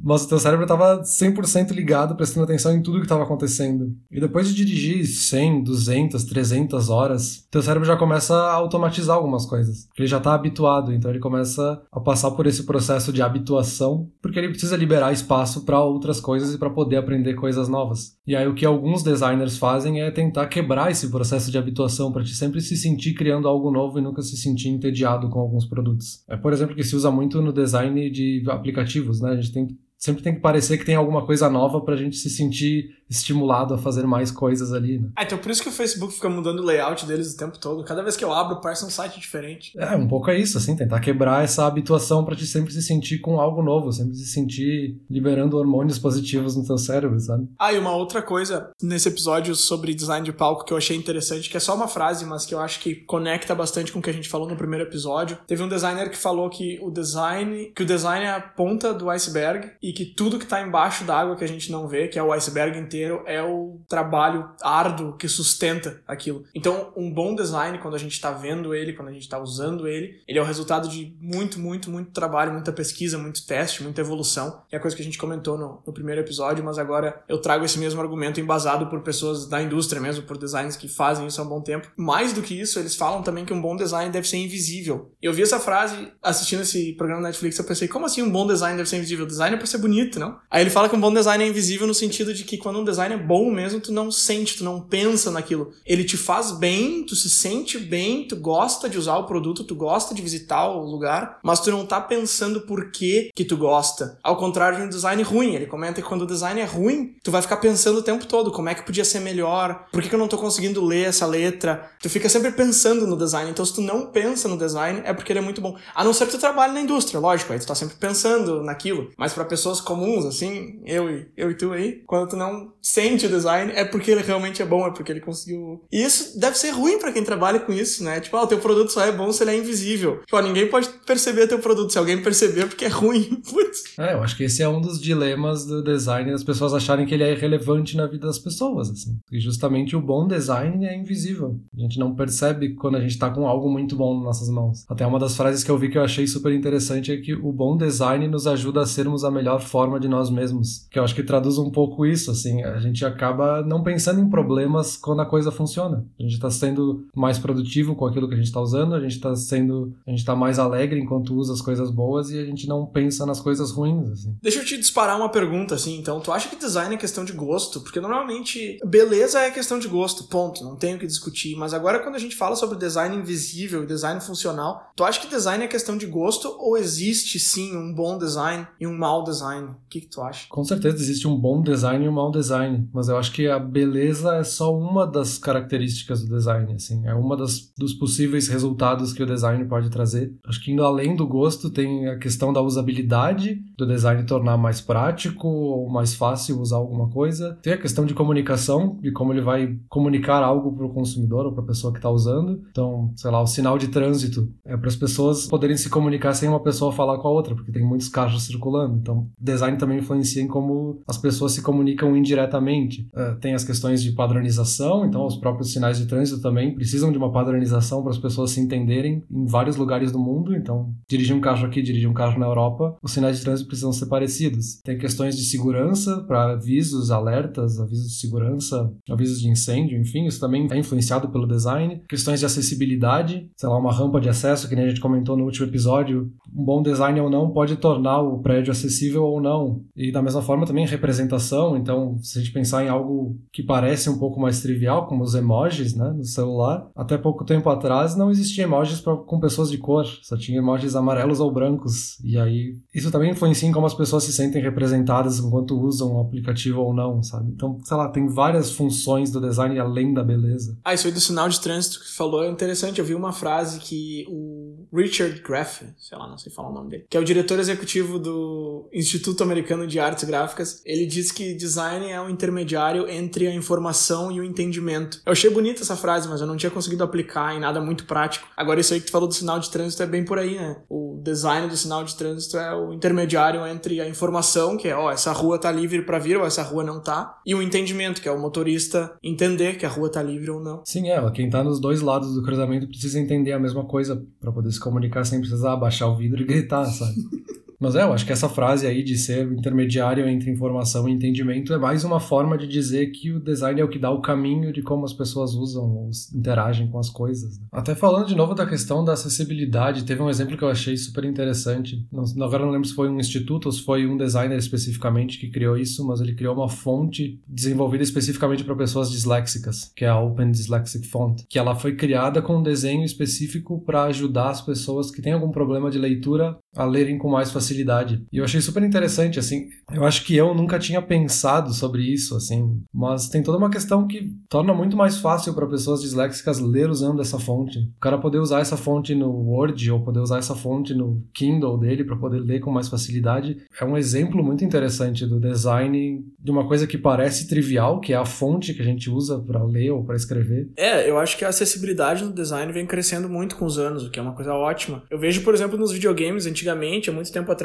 Mas 0.04 0.24
o 0.24 0.30
teu 0.30 0.40
cérebro 0.40 0.64
estava 0.64 1.02
100% 1.02 1.72
ligado, 1.72 2.16
prestando 2.16 2.46
atenção 2.46 2.76
em 2.76 2.82
tudo 2.82 3.00
que 3.00 3.06
estava 3.06 3.24
acontecendo. 3.24 3.96
E 4.12 4.20
depois 4.20 4.48
de 4.48 4.56
dirigir 4.56 5.06
100, 5.06 5.64
200, 5.64 6.24
300 6.24 6.90
horas, 6.90 7.46
teu 7.52 7.62
cérebro 7.62 7.88
já 7.88 7.98
começa 7.98 8.36
a 8.36 8.54
automatizar 8.54 9.16
algumas 9.16 9.46
coisas. 9.46 9.88
Ele 9.98 10.08
já 10.08 10.18
está 10.18 10.34
habituado, 10.34 10.94
então 10.94 11.12
ele 11.12 11.20
começa 11.20 11.82
a 11.92 12.00
passar 12.00 12.32
por 12.32 12.48
esse 12.48 12.64
processo 12.64 13.12
de 13.12 13.22
habituação, 13.22 14.10
porque 14.22 14.40
ele 14.40 14.50
precisa 14.50 14.78
liberar 14.78 15.12
espaço 15.12 15.66
para 15.66 15.82
outras 15.82 16.20
coisas 16.20 16.54
e 16.54 16.58
para 16.58 16.70
poder 16.70 16.98
aprender 16.98 17.34
coisas 17.34 17.68
novas. 17.68 18.18
E 18.26 18.36
aí 18.36 18.48
o 18.48 18.54
que 18.54 18.66
alguns 18.66 19.04
designers 19.04 19.58
fazem 19.58 20.02
é 20.02 20.12
tentar 20.12 20.48
quebrar 20.48 20.92
esse 20.92 21.10
processo 21.10 21.52
de 21.52 21.58
habituação 21.58 22.12
para 22.12 22.24
te 22.24 22.36
sempre 22.36 22.62
se 22.62 22.76
sentir 22.76 23.14
criando 23.14 23.48
algo 23.48 23.72
novo 23.72 24.00
e 24.00 24.02
nunca 24.02 24.22
se 24.22 24.38
sentir 24.38 24.70
entediado 24.70 25.30
com 25.30 25.40
alguns 25.40 25.66
produtos. 25.66 26.24
É, 26.28 26.36
por 26.38 26.54
exemplo, 26.54 26.76
que 26.76 26.84
se 26.84 26.96
usa 26.96 27.10
muito 27.10 27.42
no 27.42 27.54
design 27.54 28.10
de 28.10 28.44
aplicativos, 28.48 29.22
né? 29.22 29.32
A 29.32 29.36
gente 29.36 29.54
tem 29.66 29.87
sempre 29.98 30.22
tem 30.22 30.36
que 30.36 30.42
parecer 30.42 30.78
que 30.78 30.86
tem 30.86 30.96
alguma 30.96 31.26
coisa 31.26 31.50
nova 31.50 31.82
pra 31.82 31.96
gente 31.96 32.18
se 32.18 32.30
sentir 32.30 32.96
estimulado 33.10 33.74
a 33.74 33.78
fazer 33.78 34.06
mais 34.06 34.32
coisas 34.32 34.74
ali, 34.74 35.00
né? 35.00 35.10
Ah, 35.16 35.24
então 35.24 35.38
por 35.38 35.50
isso 35.50 35.64
que 35.64 35.70
o 35.70 35.72
Facebook 35.72 36.14
fica 36.14 36.30
mudando 36.30 36.60
o 36.60 36.66
layout 36.66 37.06
deles 37.06 37.34
o 37.34 37.38
tempo 37.38 37.58
todo. 37.58 37.84
Cada 37.84 38.04
vez 38.04 38.18
que 38.18 38.24
eu 38.24 38.34
abro, 38.34 38.60
parece 38.62 38.86
um 38.86 38.90
site 38.90 39.20
diferente. 39.20 39.72
É, 39.78 39.96
um 39.96 40.08
pouco 40.08 40.30
é 40.30 40.38
isso, 40.38 40.58
assim, 40.58 40.76
tentar 40.76 41.00
quebrar 41.00 41.44
essa 41.44 41.66
habituação 41.66 42.24
para 42.26 42.36
te 42.36 42.46
sempre 42.46 42.74
se 42.74 42.82
sentir 42.82 43.20
com 43.20 43.40
algo 43.40 43.62
novo, 43.62 43.92
sempre 43.92 44.16
se 44.16 44.26
sentir 44.26 45.00
liberando 45.10 45.58
hormônios 45.58 45.98
positivos 45.98 46.56
no 46.56 46.66
teu 46.66 46.78
cérebro, 46.78 47.20
sabe? 47.20 47.48
Ah, 47.58 47.72
e 47.72 47.80
uma 47.80 47.96
outra 47.96 48.22
coisa 48.22 48.72
nesse 48.82 49.08
episódio 49.08 49.56
sobre 49.56 49.94
design 49.94 50.26
de 50.26 50.34
palco 50.34 50.66
que 50.66 50.74
eu 50.74 50.78
achei 50.78 50.98
interessante, 50.98 51.50
que 51.50 51.58
é 51.58 51.62
só 51.62 51.76
uma 51.76 51.88
frase, 51.88 52.26
mas 52.26 52.46
que 52.46 52.54
eu 52.54 52.60
acho 52.60 52.80
que 52.82 52.96
conecta 52.96 53.56
bastante 53.56 53.92
com 53.92 54.00
o 54.00 54.02
que 54.02 54.10
a 54.10 54.14
gente 54.14 54.30
falou 54.30 54.48
no 54.48 54.56
primeiro 54.56 54.86
episódio. 54.86 55.38
Teve 55.48 55.64
um 55.64 55.70
designer 55.70 56.10
que 56.10 56.18
falou 56.18 56.50
que 56.50 56.78
o 56.82 56.92
design, 56.92 57.72
que 57.74 57.84
o 57.84 57.86
design 57.86 58.26
é 58.26 58.32
a 58.32 58.42
ponta 58.42 58.94
do 58.94 59.10
iceberg 59.10 59.72
e 59.88 59.94
que 59.94 60.04
tudo 60.04 60.38
que 60.38 60.46
tá 60.46 60.62
embaixo 60.62 61.06
da 61.06 61.18
água 61.18 61.38
que 61.38 61.46
a 61.46 61.48
gente 61.48 61.72
não 61.72 61.88
vê, 61.88 62.10
que 62.10 62.20
é 62.20 62.24
o 62.24 62.34
iceberg 62.34 62.78
inteiro, 62.78 63.24
é 63.26 63.42
o 63.42 63.80
trabalho 63.88 64.50
árduo 64.62 65.16
que 65.16 65.30
sustenta 65.30 66.02
aquilo. 66.06 66.44
Então, 66.54 66.92
um 66.94 67.10
bom 67.10 67.34
design, 67.34 67.78
quando 67.78 67.96
a 67.96 67.98
gente 67.98 68.12
está 68.12 68.30
vendo 68.30 68.76
ele, 68.76 68.92
quando 68.92 69.08
a 69.08 69.14
gente 69.14 69.22
está 69.22 69.40
usando 69.40 69.88
ele, 69.88 70.22
ele 70.28 70.38
é 70.38 70.42
o 70.42 70.46
resultado 70.46 70.90
de 70.90 71.16
muito, 71.22 71.58
muito, 71.58 71.90
muito 71.90 72.12
trabalho, 72.12 72.52
muita 72.52 72.74
pesquisa, 72.74 73.18
muito 73.18 73.46
teste, 73.48 73.82
muita 73.82 74.02
evolução. 74.02 74.62
É 74.70 74.76
a 74.76 74.80
coisa 74.82 74.94
que 74.94 75.02
a 75.02 75.06
gente 75.06 75.18
comentou 75.18 75.58
no, 75.58 75.82
no 75.88 75.94
primeiro 75.94 76.20
episódio, 76.20 76.62
mas 76.66 76.78
agora 76.78 77.24
eu 77.30 77.40
trago 77.40 77.64
esse 77.64 77.80
mesmo 77.80 78.02
argumento 78.02 78.42
embasado 78.42 78.88
por 78.88 79.02
pessoas 79.04 79.48
da 79.48 79.62
indústria 79.62 80.02
mesmo, 80.02 80.24
por 80.24 80.38
designers 80.38 80.76
que 80.76 80.90
fazem 80.90 81.28
isso 81.28 81.40
há 81.40 81.46
um 81.46 81.50
bom 81.50 81.62
tempo. 81.62 81.90
Mais 81.96 82.34
do 82.34 82.42
que 82.42 82.60
isso, 82.60 82.78
eles 82.78 82.94
falam 82.94 83.24
também 83.24 83.46
que 83.46 83.54
um 83.54 83.62
bom 83.62 83.78
design 83.78 84.12
deve 84.12 84.28
ser 84.28 84.36
invisível. 84.36 85.14
Eu 85.22 85.32
vi 85.32 85.44
essa 85.44 85.62
frase 85.62 86.12
assistindo 86.22 86.64
esse 86.64 86.92
programa 86.98 87.22
na 87.22 87.30
Netflix, 87.30 87.58
eu 87.58 87.64
pensei, 87.64 87.88
como 87.88 88.06
assim 88.06 88.22
um 88.22 88.30
bom 88.30 88.46
design 88.46 88.76
deve 88.76 88.90
ser 88.90 88.98
invisível? 88.98 89.26
Design 89.26 89.56
é 89.56 89.58
pra 89.58 89.66
ser 89.66 89.77
bonito, 89.78 90.20
não? 90.20 90.38
Aí 90.50 90.62
ele 90.62 90.70
fala 90.70 90.90
que 90.90 90.96
um 90.96 91.00
bom 91.00 91.14
design 91.14 91.44
é 91.44 91.48
invisível 91.48 91.88
no 91.88 91.94
sentido 91.94 92.34
de 92.34 92.44
que 92.44 92.58
quando 92.58 92.80
um 92.80 92.84
design 92.84 93.16
é 93.16 93.18
bom 93.18 93.52
mesmo, 93.52 93.80
tu 93.80 93.92
não 93.92 94.12
sente, 94.12 94.58
tu 94.58 94.64
não 94.64 94.82
pensa 94.82 95.32
naquilo. 95.32 95.72
Ele 95.86 96.04
te 96.04 96.18
faz 96.18 96.52
bem, 96.52 97.04
tu 97.04 97.16
se 97.16 97.30
sente 97.30 97.78
bem, 97.78 98.28
tu 98.28 98.36
gosta 98.36 98.90
de 98.90 98.98
usar 98.98 99.18
o 99.18 99.26
produto, 99.26 99.64
tu 99.64 99.76
gosta 99.76 100.14
de 100.14 100.22
visitar 100.22 100.68
o 100.68 100.86
lugar, 100.86 101.40
mas 101.44 101.60
tu 101.60 101.72
não 101.72 101.86
tá 101.86 102.00
pensando 102.00 102.62
por 102.62 102.92
que 102.92 103.32
que 103.36 103.46
tu 103.46 103.58
gosta. 103.58 104.18
Ao 104.24 104.38
contrário 104.38 104.80
de 104.80 104.84
um 104.86 104.90
design 104.90 105.22
ruim. 105.24 105.56
Ele 105.56 105.66
comenta 105.66 106.02
que 106.02 106.08
quando 106.08 106.24
o 106.24 106.28
design 106.28 106.60
é 106.60 106.66
ruim, 106.66 107.16
tu 107.24 107.32
vai 107.32 107.42
ficar 107.42 107.58
pensando 107.58 108.00
o 108.00 108.04
tempo 108.04 108.26
todo 108.26 108.52
como 108.52 108.70
é 108.70 108.76
que 108.76 108.86
podia 108.86 109.06
ser 109.06 109.20
melhor, 109.20 109.86
por 109.92 110.02
que, 110.02 110.10
que 110.10 110.16
eu 110.16 110.20
não 110.20 110.28
tô 110.28 110.38
conseguindo 110.38 110.84
ler 110.84 111.08
essa 111.08 111.26
letra. 111.26 111.90
Tu 112.02 112.10
fica 112.10 112.30
sempre 112.30 112.52
pensando 112.52 113.08
no 113.08 113.18
design. 113.18 113.50
Então, 113.50 113.66
se 113.66 113.74
tu 113.74 113.82
não 113.82 114.08
pensa 114.08 114.48
no 114.48 114.58
design, 114.58 115.02
é 115.04 115.14
porque 115.14 115.32
ele 115.32 115.40
é 115.40 115.42
muito 115.42 115.62
bom. 115.62 115.78
A 115.94 116.04
não 116.04 116.14
ser 116.14 116.26
que 116.26 116.32
tu 116.32 116.40
trabalhe 116.40 116.74
na 116.74 116.82
indústria, 116.82 117.20
lógico, 117.20 117.54
aí 117.54 117.60
tu 117.60 117.68
tá 117.68 117.76
sempre 117.76 117.96
pensando 117.98 118.64
naquilo. 118.64 119.10
Mas 119.18 119.34
para 119.34 119.46
pessoas 119.68 119.82
comuns, 119.82 120.26
assim, 120.26 120.80
eu 120.86 121.10
e, 121.10 121.28
eu 121.36 121.52
e 121.52 121.56
tu 121.56 121.72
aí, 121.72 122.02
quando 122.06 122.30
tu 122.30 122.36
não 122.38 122.72
sente 122.82 123.26
o 123.26 123.30
design, 123.30 123.72
é 123.76 123.84
porque 123.84 124.12
ele 124.12 124.22
realmente 124.22 124.62
é 124.62 124.66
bom, 124.66 124.88
é 124.88 124.92
porque 124.92 125.12
ele 125.12 125.20
conseguiu. 125.20 125.84
E 125.92 126.02
isso 126.02 126.40
deve 126.40 126.58
ser 126.58 126.70
ruim 126.70 126.98
para 127.00 127.12
quem 127.12 127.24
trabalha 127.24 127.60
com 127.60 127.74
isso, 127.74 128.04
né? 128.04 128.20
Tipo, 128.20 128.38
ah, 128.38 128.44
o 128.44 128.48
teu 128.48 128.60
produto 128.60 128.92
só 128.92 129.04
é 129.04 129.12
bom 129.12 129.32
se 129.32 129.44
ele 129.44 129.52
é 129.52 129.58
invisível. 129.58 130.20
Tipo, 130.22 130.38
ah, 130.38 130.42
ninguém 130.42 130.68
pode 130.70 130.88
perceber 131.06 131.48
teu 131.48 131.60
produto. 131.60 131.92
Se 131.92 132.00
alguém 132.00 132.22
perceber, 132.22 132.62
é 132.62 132.66
porque 132.66 132.86
é 132.86 132.90
ruim. 132.90 133.42
Putz. 133.50 133.98
É, 133.98 134.14
eu 134.14 134.24
acho 134.24 134.38
que 134.38 134.44
esse 134.44 134.64
é 134.64 134.70
um 134.70 134.80
dos 134.80 135.02
dilemas 135.02 135.66
do 135.66 135.84
design, 135.84 136.32
as 136.32 136.44
pessoas 136.44 136.74
acharem 136.74 137.06
que 137.06 137.14
ele 137.14 137.24
é 137.24 137.34
irrelevante 137.34 137.98
na 137.98 138.08
vida 138.08 138.28
das 138.28 138.40
pessoas, 138.40 138.90
assim. 138.90 139.18
E 139.32 139.40
justamente 139.40 139.96
o 139.96 140.02
bom 140.02 140.28
design 140.28 140.86
é 140.86 140.96
invisível. 140.96 141.60
A 141.78 141.82
gente 141.82 142.00
não 142.00 142.16
percebe 142.16 142.76
quando 142.76 142.96
a 142.96 143.02
gente 143.02 143.18
tá 143.18 143.30
com 143.30 143.48
algo 143.48 143.70
muito 143.70 143.96
bom 143.96 144.16
nas 144.16 144.24
nossas 144.24 144.50
mãos. 144.50 144.86
Até 144.88 145.06
uma 145.06 145.20
das 145.20 145.36
frases 145.36 145.64
que 145.64 145.72
eu 145.72 145.78
vi 145.78 145.90
que 145.90 145.98
eu 145.98 146.04
achei 146.04 146.26
super 146.26 146.54
interessante 146.54 147.12
é 147.12 147.18
que 147.18 147.34
o 147.34 147.52
bom 147.52 147.76
design 147.76 148.28
nos 148.28 148.48
ajuda 148.48 148.82
a 148.82 148.86
sermos 148.86 149.24
a 149.24 149.32
melhor 149.32 149.57
forma 149.60 150.00
de 150.00 150.08
nós 150.08 150.30
mesmos. 150.30 150.88
Que 150.90 151.00
eu 151.00 151.04
acho 151.04 151.16
que 151.16 151.24
traduz 151.24 151.58
um 151.58 151.72
pouco 151.72 152.06
isso, 152.06 152.32
assim, 152.32 152.64
a 152.64 152.80
gente 152.80 153.06
acaba 153.06 153.62
não 153.62 153.84
pensando 153.84 154.20
em 154.20 154.30
problemas 154.30 154.98
quando 154.98 155.22
a 155.22 155.26
coisa 155.26 155.52
funciona. 155.52 156.06
A 156.20 156.24
gente 156.24 156.34
está 156.34 156.50
sendo 156.50 157.08
mais 157.16 157.40
produtivo 157.40 157.96
com 157.96 158.06
aquilo 158.06 158.28
que 158.28 158.34
a 158.34 158.38
gente 158.38 158.48
está 158.48 158.62
usando, 158.62 158.96
a 158.96 159.00
gente 159.00 159.16
está 159.16 159.36
sendo, 159.36 159.94
a 160.06 160.12
gente 160.12 160.26
tá 160.26 160.36
mais 160.36 160.60
alegre 160.60 161.00
enquanto 161.00 161.36
usa 161.36 161.54
as 161.54 161.62
coisas 161.62 161.90
boas 161.90 162.30
e 162.30 162.40
a 162.40 162.46
gente 162.46 162.68
não 162.68 162.86
pensa 162.86 163.26
nas 163.26 163.40
coisas 163.40 163.72
ruins, 163.72 164.10
assim. 164.10 164.36
Deixa 164.42 164.60
eu 164.60 164.66
te 164.66 164.78
disparar 164.78 165.18
uma 165.18 165.30
pergunta, 165.30 165.76
assim, 165.76 165.98
então, 165.98 166.20
tu 166.20 166.32
acha 166.32 166.50
que 166.50 166.56
design 166.56 166.96
é 166.96 166.98
questão 166.98 167.26
de 167.26 167.34
gosto? 167.34 167.82
Porque 167.82 168.00
normalmente 168.00 168.80
beleza 168.86 169.40
é 169.40 169.52
questão 169.52 169.80
de 169.80 169.88
gosto, 169.88 170.26
ponto, 170.26 170.64
não 170.64 170.76
tenho 170.76 170.98
o 170.98 171.00
que 171.00 171.08
discutir, 171.08 171.56
mas 171.56 171.74
agora 171.74 172.00
quando 172.00 172.16
a 172.16 172.20
gente 172.20 172.36
fala 172.36 172.56
sobre 172.56 172.78
design 172.78 173.16
invisível 173.16 173.84
e 173.84 173.88
design 173.88 174.20
funcional, 174.22 174.92
tu 174.96 175.04
acha 175.04 175.20
que 175.20 175.28
design 175.28 175.64
é 175.64 175.68
questão 175.68 175.98
de 175.98 176.06
gosto 176.06 176.56
ou 176.60 176.78
existe 176.78 177.40
sim 177.40 177.76
um 177.76 177.94
bom 177.94 178.18
design 178.18 178.68
e 178.80 178.88
um 178.88 178.98
mau 178.98 179.24
design? 179.24 179.47
O 179.56 179.90
que, 179.90 180.02
que 180.02 180.08
tu 180.08 180.22
acha? 180.22 180.48
Com 180.50 180.64
certeza 180.64 180.98
existe 180.98 181.28
um 181.28 181.40
bom 181.40 181.62
design 181.62 182.06
e 182.06 182.10
um 182.10 182.12
mau 182.12 182.32
design, 182.32 182.90
mas 182.94 183.08
eu 183.08 183.18
acho 183.18 183.32
que 183.32 183.48
a 183.48 183.60
beleza 183.60 184.36
é 184.36 184.44
só 184.44 184.76
uma 184.76 185.06
das 185.06 185.38
características 185.38 186.24
do 186.24 186.36
design, 186.36 186.74
assim, 186.74 187.06
é 187.06 187.14
uma 187.14 187.38
das, 187.38 187.72
dos 187.78 187.94
possíveis 187.94 188.48
resultados 188.48 189.14
que 189.14 189.24
o 189.24 189.26
design 189.26 189.64
pode 189.66 189.90
trazer. 189.90 190.34
Acho 190.46 190.64
que 190.64 190.72
indo 190.72 190.84
além 190.84 191.16
do 191.16 191.28
gosto 191.28 191.70
tem 191.70 192.08
a 192.08 192.18
questão 192.18 192.52
da 192.52 192.62
usabilidade, 192.62 193.62
do 193.78 193.86
design 193.86 194.24
tornar 194.24 194.58
mais 194.58 194.82
prático 194.82 195.48
ou 195.48 195.90
mais 195.90 196.14
fácil 196.14 196.60
usar 196.60 196.78
alguma 196.78 197.10
coisa. 197.10 197.58
Tem 197.62 197.74
a 197.74 197.78
questão 197.78 198.06
de 198.06 198.14
comunicação, 198.14 198.98
de 199.02 199.12
como 199.12 199.34
ele 199.34 199.42
vai 199.42 199.78
comunicar 199.90 200.44
algo 200.44 200.76
para 200.76 200.86
o 200.86 200.94
consumidor 200.94 201.46
ou 201.46 201.54
para 201.54 201.64
a 201.64 201.68
pessoa 201.68 201.94
que 201.94 202.00
está 202.00 202.10
usando. 202.10 202.62
Então, 202.70 203.14
sei 203.16 203.32
lá, 203.32 203.42
o 203.42 203.48
sinal 203.48 203.78
de 203.78 203.88
trânsito 203.88 204.52
é 204.66 204.76
para 204.76 204.88
as 204.88 204.96
pessoas 204.96 205.48
poderem 205.48 205.78
se 205.78 205.90
comunicar 205.90 206.34
sem 206.34 206.50
uma 206.50 206.62
pessoa 206.62 206.92
falar 206.92 207.18
com 207.20 207.28
a 207.28 207.32
outra, 207.32 207.56
porque 207.56 207.72
tem 207.72 207.86
muitos 207.86 208.10
carros 208.10 208.44
circulando. 208.44 208.98
Então, 208.98 209.30
design 209.40 209.78
também 209.78 210.00
influencia 210.00 210.42
em 210.42 210.48
como 210.48 211.02
as 211.08 211.18
pessoas 211.18 211.52
se 211.52 211.62
comunicam 211.62 212.16
indiretamente. 212.16 213.08
Uh, 213.14 213.40
tem 213.40 213.54
as 213.54 213.64
questões 213.64 214.02
de 214.02 214.12
padronização, 214.12 215.06
então 215.06 215.26
os 215.26 215.38
próprios 215.38 215.72
sinais 215.72 215.98
de 215.98 216.08
trânsito 216.08 216.42
também 216.42 216.74
precisam 216.74 217.12
de 217.12 217.18
uma 217.18 217.32
padronização 217.32 218.02
para 218.02 218.12
as 218.12 218.18
pessoas 218.18 218.52
se 218.52 218.60
entenderem 218.60 219.24
em 219.30 219.46
vários 219.46 219.76
lugares 219.76 220.12
do 220.12 220.20
mundo. 220.20 220.56
Então, 220.56 220.92
dirigir 221.08 221.36
um 221.36 221.42
carro 221.42 221.66
aqui, 221.66 221.82
dirigir 221.82 222.10
um 222.10 222.14
carro 222.14 222.40
na 222.40 222.46
Europa, 222.46 222.96
os 223.02 223.12
sinais 223.12 223.38
de 223.38 223.44
trânsito 223.44 223.68
precisam 223.68 223.94
ser 223.94 224.08
parecidos. 224.08 224.82
Tem 224.84 224.98
questões 224.98 225.38
de 225.38 225.44
segurança 225.44 226.24
para 226.28 226.54
avisos, 226.54 227.12
alertas, 227.12 227.80
avisos 227.80 228.10
de 228.10 228.20
segurança, 228.20 228.92
avisos 229.10 229.40
de 229.40 229.50
incêndio, 229.50 230.00
enfim, 230.00 230.26
isso 230.26 230.40
também 230.40 230.68
é 230.72 230.78
influenciado 230.78 231.30
pelo 231.30 231.48
design. 231.48 232.02
Questões 232.10 232.40
de 232.40 232.46
acessibilidade, 232.46 233.50
sei 233.56 233.70
lá, 233.70 233.78
uma 233.78 233.94
rampa 233.94 234.20
de 234.20 234.30
acesso, 234.30 234.68
que 234.68 234.76
nem 234.76 234.86
a 234.86 234.90
gente 234.90 235.02
comentou 235.02 235.38
no 235.38 235.44
último 235.44 235.68
episódio, 235.68 236.32
um 236.54 236.64
bom 236.64 236.82
design 236.82 237.20
ou 237.20 237.30
não 237.30 237.52
pode 237.52 237.76
tornar 237.76 238.22
o 238.22 238.40
prédio 238.40 238.72
acessível 238.72 239.27
ou 239.28 239.42
não. 239.42 239.82
E 239.96 240.12
da 240.12 240.22
mesma 240.22 240.42
forma 240.42 240.66
também 240.66 240.86
representação, 240.86 241.78
então 241.78 242.18
se 242.22 242.38
a 242.38 242.42
gente 242.42 242.54
pensar 242.54 242.84
em 242.84 242.90
algo 242.90 243.38
que 243.52 243.64
parece 243.64 244.10
um 244.10 244.18
pouco 244.18 244.40
mais 244.40 244.62
trivial, 244.62 245.08
como 245.08 245.24
os 245.24 245.36
emojis, 245.36 245.96
né, 245.96 246.12
no 246.16 246.24
celular, 246.24 246.90
até 246.96 247.18
pouco 247.18 247.46
tempo 247.46 247.70
atrás 247.70 248.16
não 248.16 248.32
existia 248.32 248.64
emojis 248.64 249.02
pra, 249.02 249.16
com 249.16 249.40
pessoas 249.40 249.70
de 249.70 249.78
cor, 249.78 250.06
só 250.22 250.38
tinha 250.38 250.60
emojis 250.60 250.96
amarelos 250.96 251.40
ou 251.40 251.52
brancos. 251.52 252.20
E 252.24 252.38
aí 252.38 252.76
isso 252.94 253.12
também 253.12 253.32
influencia 253.32 253.68
em 253.68 253.72
como 253.72 253.86
as 253.86 253.94
pessoas 253.94 254.24
se 254.24 254.34
sentem 254.34 254.62
representadas 254.62 255.40
enquanto 255.40 255.80
usam 255.80 256.16
o 256.16 256.22
aplicativo 256.22 256.82
ou 256.82 256.94
não, 256.94 257.22
sabe? 257.22 257.52
Então, 257.52 257.80
sei 257.84 257.98
lá, 257.98 258.10
tem 258.10 258.28
várias 258.28 258.72
funções 258.72 259.32
do 259.32 259.42
design 259.42 259.78
além 259.80 260.14
da 260.14 260.24
beleza. 260.24 260.78
Ah, 260.84 260.94
isso 260.94 261.08
aí 261.08 261.14
do 261.14 261.20
sinal 261.20 261.50
de 261.50 261.60
trânsito 261.60 262.00
que 262.00 262.16
falou 262.16 262.44
é 262.44 262.50
interessante. 262.50 263.00
Eu 263.00 263.06
vi 263.06 263.16
uma 263.16 263.32
frase 263.32 263.80
que 263.80 264.26
o 264.30 264.57
Richard 264.94 265.42
Graff, 265.42 265.86
sei 265.98 266.18
lá, 266.18 266.28
não 266.28 266.38
sei 266.38 266.52
falar 266.52 266.70
o 266.70 266.74
nome 266.74 266.90
dele, 266.90 267.06
que 267.10 267.18
é 267.18 267.20
o 267.20 267.24
diretor 267.24 267.60
executivo 267.60 268.20
do 268.20 268.90
Instituto 268.94 269.44
Americano 269.44 269.88
de 269.88 270.00
Artes 270.00 270.24
Gráficas, 270.24 270.82
ele 270.86 271.06
diz 271.06 271.32
que 271.32 271.54
design 271.54 272.10
é 272.10 272.22
um 272.22 272.30
intermediário 272.30 273.10
entre 273.10 273.48
a 273.48 273.54
informação 273.54 274.32
e 274.32 274.40
o 274.40 274.44
entendimento. 274.44 275.22
Eu 275.26 275.32
achei 275.32 275.50
bonita 275.50 275.82
essa 275.82 275.96
frase, 275.96 276.28
mas 276.28 276.42
eu 276.42 276.48
não 276.48 276.58
tinha 276.58 276.72
conseguido 276.72 277.04
aplicar 277.04 277.56
em 277.56 277.60
nada 277.60 277.82
muito 277.82 278.06
prático. 278.06 278.48
Agora, 278.56 278.80
isso 278.80 278.94
aí 278.94 279.00
que 279.00 279.08
tu 279.08 279.12
falou 279.12 279.28
do 279.28 279.34
sinal 279.34 279.60
de 279.60 279.70
trânsito 279.70 280.04
é 280.04 280.06
bem 280.06 280.24
por 280.24 280.40
aí, 280.40 280.56
né? 280.56 280.78
O 280.90 281.20
design 281.24 281.68
do 281.68 281.76
sinal 281.76 282.04
de 282.04 282.16
trânsito 282.16 282.58
é 282.58 282.76
o 282.76 282.94
intermediário 282.94 283.66
entre 283.68 284.00
a 284.00 284.08
informação, 284.08 284.78
que 284.78 284.88
é, 284.88 284.96
ó, 284.96 285.12
essa 285.12 285.32
rua 285.32 285.60
tá 285.60 285.72
livre 285.72 286.02
para 286.04 286.20
vir 286.20 286.38
ou 286.38 286.46
essa 286.46 286.64
rua 286.64 286.84
não 286.84 287.02
tá, 287.02 287.40
e 287.46 287.54
o 287.54 287.62
entendimento, 287.62 288.22
que 288.22 288.30
é 288.30 288.32
o 288.32 288.40
motorista 288.40 289.16
entender 289.22 289.78
que 289.78 289.86
a 289.86 289.90
rua 289.90 290.10
tá 290.10 290.22
livre 290.22 290.50
ou 290.50 290.62
não. 290.62 290.82
Sim, 290.86 291.10
é, 291.10 291.32
quem 291.32 291.50
tá 291.50 291.64
nos 291.64 291.80
dois 291.80 292.02
lados 292.02 292.34
do 292.34 292.44
cruzamento 292.44 292.88
precisa 292.88 293.20
entender 293.20 293.52
a 293.52 293.60
mesma 293.60 293.86
coisa 293.86 294.24
para 294.40 294.52
poder 294.52 294.70
se 294.78 294.84
comunicar 294.84 295.26
sem 295.26 295.40
precisar 295.40 295.74
abaixar 295.74 296.08
o 296.08 296.16
vidro 296.16 296.42
e 296.42 296.46
gritar, 296.46 296.86
sabe? 296.86 297.16
Mas 297.80 297.96
é, 297.96 298.02
eu 298.02 298.12
acho 298.12 298.26
que 298.26 298.32
essa 298.32 298.50
frase 298.50 298.88
aí 298.88 299.04
de 299.04 299.16
ser 299.18 299.52
intermediário 299.52 300.28
entre 300.28 300.50
informação 300.50 301.08
e 301.08 301.12
entendimento 301.12 301.74
é 301.74 301.78
mais 301.78 302.04
uma 302.04 302.20
forma 302.20 302.58
de 302.58 302.68
dizer 302.68 303.12
que 303.12 303.32
o 303.32 303.40
design 303.40 303.80
é 303.80 303.84
o 303.84 303.90
que 303.90 304.00
dá 304.00 304.10
o 304.10 304.22
caminho 304.22 304.74
de 304.74 304.82
como 304.82 305.06
as 305.06 305.14
pessoas 305.14 305.54
usam 305.54 305.84
ou 305.84 306.10
interagem 306.34 306.88
com 306.90 306.98
as 306.98 307.10
coisas. 307.10 307.60
Né? 307.60 307.66
Até 307.72 307.94
falando 307.94 308.28
de 308.28 308.36
novo 308.36 308.56
da 308.56 308.66
questão 308.66 309.06
da 309.06 309.14
acessibilidade, 309.14 310.06
teve 310.06 310.22
um 310.22 310.30
exemplo 310.30 310.58
que 310.58 310.64
eu 310.64 310.70
achei 310.70 310.98
super 310.98 311.24
interessante. 311.24 312.04
Não, 312.12 312.24
agora 312.44 312.66
não 312.66 312.72
lembro 312.72 312.88
se 312.88 312.96
foi 312.96 313.10
um 313.10 313.20
instituto 313.20 313.68
ou 313.68 313.72
se 313.72 313.84
foi 313.84 314.08
um 314.08 314.18
designer 314.18 314.58
especificamente 314.58 315.40
que 315.40 315.52
criou 315.52 315.78
isso, 315.78 316.06
mas 316.06 316.20
ele 316.20 316.34
criou 316.34 316.56
uma 316.56 316.70
fonte 316.70 317.40
desenvolvida 317.48 318.04
especificamente 318.04 318.64
para 318.64 318.76
pessoas 318.76 319.12
disléxicas, 319.12 319.92
que 319.96 320.04
é 320.04 320.10
a 320.10 320.20
Open 320.20 320.50
Dyslexic 320.50 321.08
Font, 321.08 321.44
que 321.48 321.60
ela 321.60 321.76
foi 321.76 321.96
criada 321.96 322.42
com 322.42 322.58
um 322.58 322.64
desenho 322.64 323.04
específico 323.04 323.80
para 323.86 324.06
ajudar 324.06 324.50
as 324.50 324.62
pessoas 324.62 325.12
que 325.12 325.22
têm 325.22 325.34
algum 325.34 325.52
problema 325.52 325.92
de 325.92 326.00
leitura 326.00 326.58
a 326.76 326.84
lerem 326.84 327.18
com 327.18 327.30
mais 327.30 327.52
facilidade 327.52 327.67
facilidade. 327.68 328.24
E 328.32 328.38
eu 328.38 328.44
achei 328.44 328.62
super 328.62 328.82
interessante, 328.84 329.40
assim. 329.40 329.68
Eu 329.92 330.06
acho 330.06 330.26
que 330.26 330.36
eu 330.36 330.54
nunca 330.54 330.80
tinha 330.80 331.02
pensado 331.02 331.74
sobre 331.74 332.02
isso, 332.02 332.36
assim. 332.36 332.82
Mas 332.94 333.28
tem 333.28 333.44
toda 333.44 333.58
uma 333.58 333.70
questão 333.70 334.08
que 334.08 334.34
torna 334.50 334.74
muito 334.74 334.96
mais 334.96 335.18
fácil 335.18 335.54
para 335.54 335.68
pessoas 335.68 336.02
disléxicas 336.02 336.60
ler 336.60 336.90
usando 336.90 337.22
essa 337.22 337.40
fonte. 337.40 337.80
O 337.80 338.00
cara 338.00 338.18
poder 338.18 338.40
usar 338.40 338.62
essa 338.62 338.78
fonte 338.78 339.14
no 339.14 339.30
Word 339.30 339.92
ou 339.92 340.04
poder 340.04 340.20
usar 340.20 340.40
essa 340.40 340.56
fonte 340.56 340.94
no 340.94 341.24
Kindle 341.34 341.78
dele 341.78 342.04
para 342.04 342.16
poder 342.16 342.40
ler 342.40 342.60
com 342.60 342.72
mais 342.72 342.88
facilidade 342.88 343.58
é 343.80 343.86
um 343.86 343.98
exemplo 343.98 344.44
muito 344.44 344.64
interessante 344.64 345.26
do 345.26 345.40
design 345.40 346.26
de 346.40 346.52
uma 346.52 346.68
coisa 346.68 346.88
que 346.88 346.98
parece 346.98 347.48
trivial, 347.48 348.00
que 348.00 348.14
é 348.14 348.16
a 348.16 348.26
fonte 348.26 348.74
que 348.74 348.82
a 348.82 348.86
gente 348.86 349.10
usa 349.10 349.40
para 349.40 349.64
ler 349.64 349.92
ou 349.92 350.04
para 350.04 350.16
escrever. 350.16 350.70
É, 350.78 351.10
eu 351.10 351.18
acho 351.18 351.38
que 351.38 351.46
a 351.46 351.50
acessibilidade 351.50 352.24
no 352.24 352.34
design 352.34 352.72
vem 352.72 352.86
crescendo 352.86 353.30
muito 353.30 353.56
com 353.56 353.66
os 353.66 353.78
anos, 353.78 354.06
o 354.06 354.12
que 354.12 354.20
é 354.20 354.22
uma 354.22 354.34
coisa 354.34 354.54
ótima. 354.54 355.04
Eu 355.10 355.20
vejo, 355.20 355.42
por 355.44 355.54
exemplo, 355.54 355.78
nos 355.78 355.92
videogames 355.92 356.46
antigamente, 356.46 357.10
há 357.10 357.14
muito 357.14 357.32
tempo 357.32 357.52
atrás, 357.52 357.57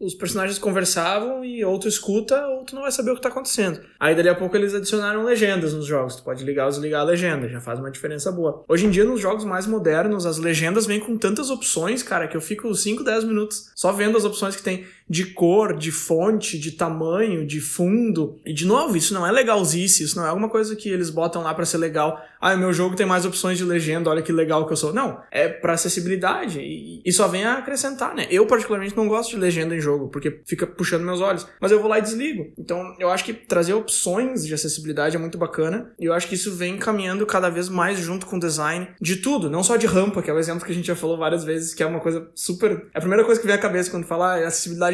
os 0.00 0.14
personagens 0.14 0.58
conversavam 0.58 1.44
e 1.44 1.64
ou 1.64 1.78
tu 1.78 1.88
escuta 1.88 2.46
ou 2.48 2.64
tu 2.64 2.74
não 2.74 2.82
vai 2.82 2.92
saber 2.92 3.10
o 3.10 3.14
que 3.14 3.20
tá 3.20 3.28
acontecendo. 3.28 3.80
Aí 3.98 4.14
dali 4.14 4.28
a 4.28 4.34
pouco 4.34 4.56
eles 4.56 4.74
adicionaram 4.74 5.24
legendas 5.24 5.72
nos 5.72 5.86
jogos. 5.86 6.16
Tu 6.16 6.22
pode 6.22 6.44
ligar 6.44 6.64
ou 6.64 6.70
desligar 6.70 7.00
a 7.00 7.04
legenda, 7.04 7.48
já 7.48 7.60
faz 7.60 7.78
uma 7.78 7.90
diferença 7.90 8.30
boa. 8.30 8.64
Hoje 8.68 8.86
em 8.86 8.90
dia, 8.90 9.04
nos 9.04 9.20
jogos 9.20 9.44
mais 9.44 9.66
modernos, 9.66 10.26
as 10.26 10.38
legendas 10.38 10.86
vêm 10.86 11.00
com 11.00 11.16
tantas 11.16 11.50
opções, 11.50 12.02
cara, 12.02 12.28
que 12.28 12.36
eu 12.36 12.40
fico 12.40 12.72
5, 12.74 13.02
10 13.02 13.24
minutos 13.24 13.70
só 13.74 13.92
vendo 13.92 14.16
as 14.16 14.24
opções 14.24 14.56
que 14.56 14.62
tem 14.62 14.84
de 15.08 15.26
cor, 15.26 15.76
de 15.76 15.92
fonte, 15.92 16.58
de 16.58 16.72
tamanho, 16.72 17.46
de 17.46 17.60
fundo. 17.60 18.38
E 18.44 18.52
de 18.52 18.66
novo, 18.66 18.96
isso 18.96 19.14
não 19.14 19.26
é 19.26 19.30
legalzice, 19.30 20.02
isso 20.02 20.16
não 20.16 20.26
é 20.26 20.28
alguma 20.28 20.48
coisa 20.48 20.74
que 20.74 20.88
eles 20.88 21.10
botam 21.10 21.42
lá 21.42 21.54
para 21.54 21.64
ser 21.64 21.78
legal. 21.78 22.20
Ah, 22.40 22.56
meu 22.56 22.72
jogo 22.72 22.96
tem 22.96 23.06
mais 23.06 23.24
opções 23.24 23.58
de 23.58 23.64
legenda, 23.64 24.10
olha 24.10 24.22
que 24.22 24.32
legal 24.32 24.66
que 24.66 24.72
eu 24.72 24.76
sou. 24.76 24.92
Não, 24.92 25.20
é 25.30 25.48
para 25.48 25.72
acessibilidade 25.72 26.60
e, 26.60 27.00
e 27.04 27.12
só 27.12 27.28
vem 27.28 27.44
a 27.44 27.58
acrescentar, 27.58 28.14
né? 28.14 28.26
Eu 28.30 28.46
particularmente 28.46 28.96
não 28.96 29.08
gosto 29.08 29.30
de 29.30 29.36
legenda 29.36 29.74
em 29.74 29.80
jogo, 29.80 30.08
porque 30.08 30.40
fica 30.44 30.66
puxando 30.66 31.02
meus 31.02 31.20
olhos, 31.20 31.46
mas 31.60 31.72
eu 31.72 31.80
vou 31.80 31.88
lá 31.88 31.98
e 31.98 32.02
desligo. 32.02 32.52
Então, 32.58 32.94
eu 32.98 33.08
acho 33.10 33.24
que 33.24 33.32
trazer 33.32 33.74
opções 33.74 34.44
de 34.44 34.52
acessibilidade 34.52 35.16
é 35.16 35.18
muito 35.18 35.38
bacana 35.38 35.92
e 35.98 36.04
eu 36.04 36.12
acho 36.12 36.28
que 36.28 36.34
isso 36.34 36.54
vem 36.54 36.76
caminhando 36.76 37.24
cada 37.26 37.48
vez 37.48 37.68
mais 37.68 37.98
junto 37.98 38.26
com 38.26 38.36
o 38.36 38.40
design 38.40 38.88
de 39.00 39.16
tudo, 39.16 39.48
não 39.50 39.62
só 39.62 39.76
de 39.76 39.86
rampa, 39.86 40.22
que 40.22 40.30
é 40.30 40.34
o 40.34 40.38
exemplo 40.38 40.64
que 40.64 40.72
a 40.72 40.74
gente 40.74 40.86
já 40.86 40.96
falou 40.96 41.16
várias 41.16 41.44
vezes, 41.44 41.74
que 41.74 41.82
é 41.82 41.86
uma 41.86 42.00
coisa 42.00 42.28
super, 42.34 42.86
é 42.92 42.98
a 42.98 43.00
primeira 43.00 43.24
coisa 43.24 43.40
que 43.40 43.46
vem 43.46 43.56
à 43.56 43.58
cabeça 43.58 43.90
quando 43.90 44.04
fala 44.04 44.34
ah, 44.34 44.50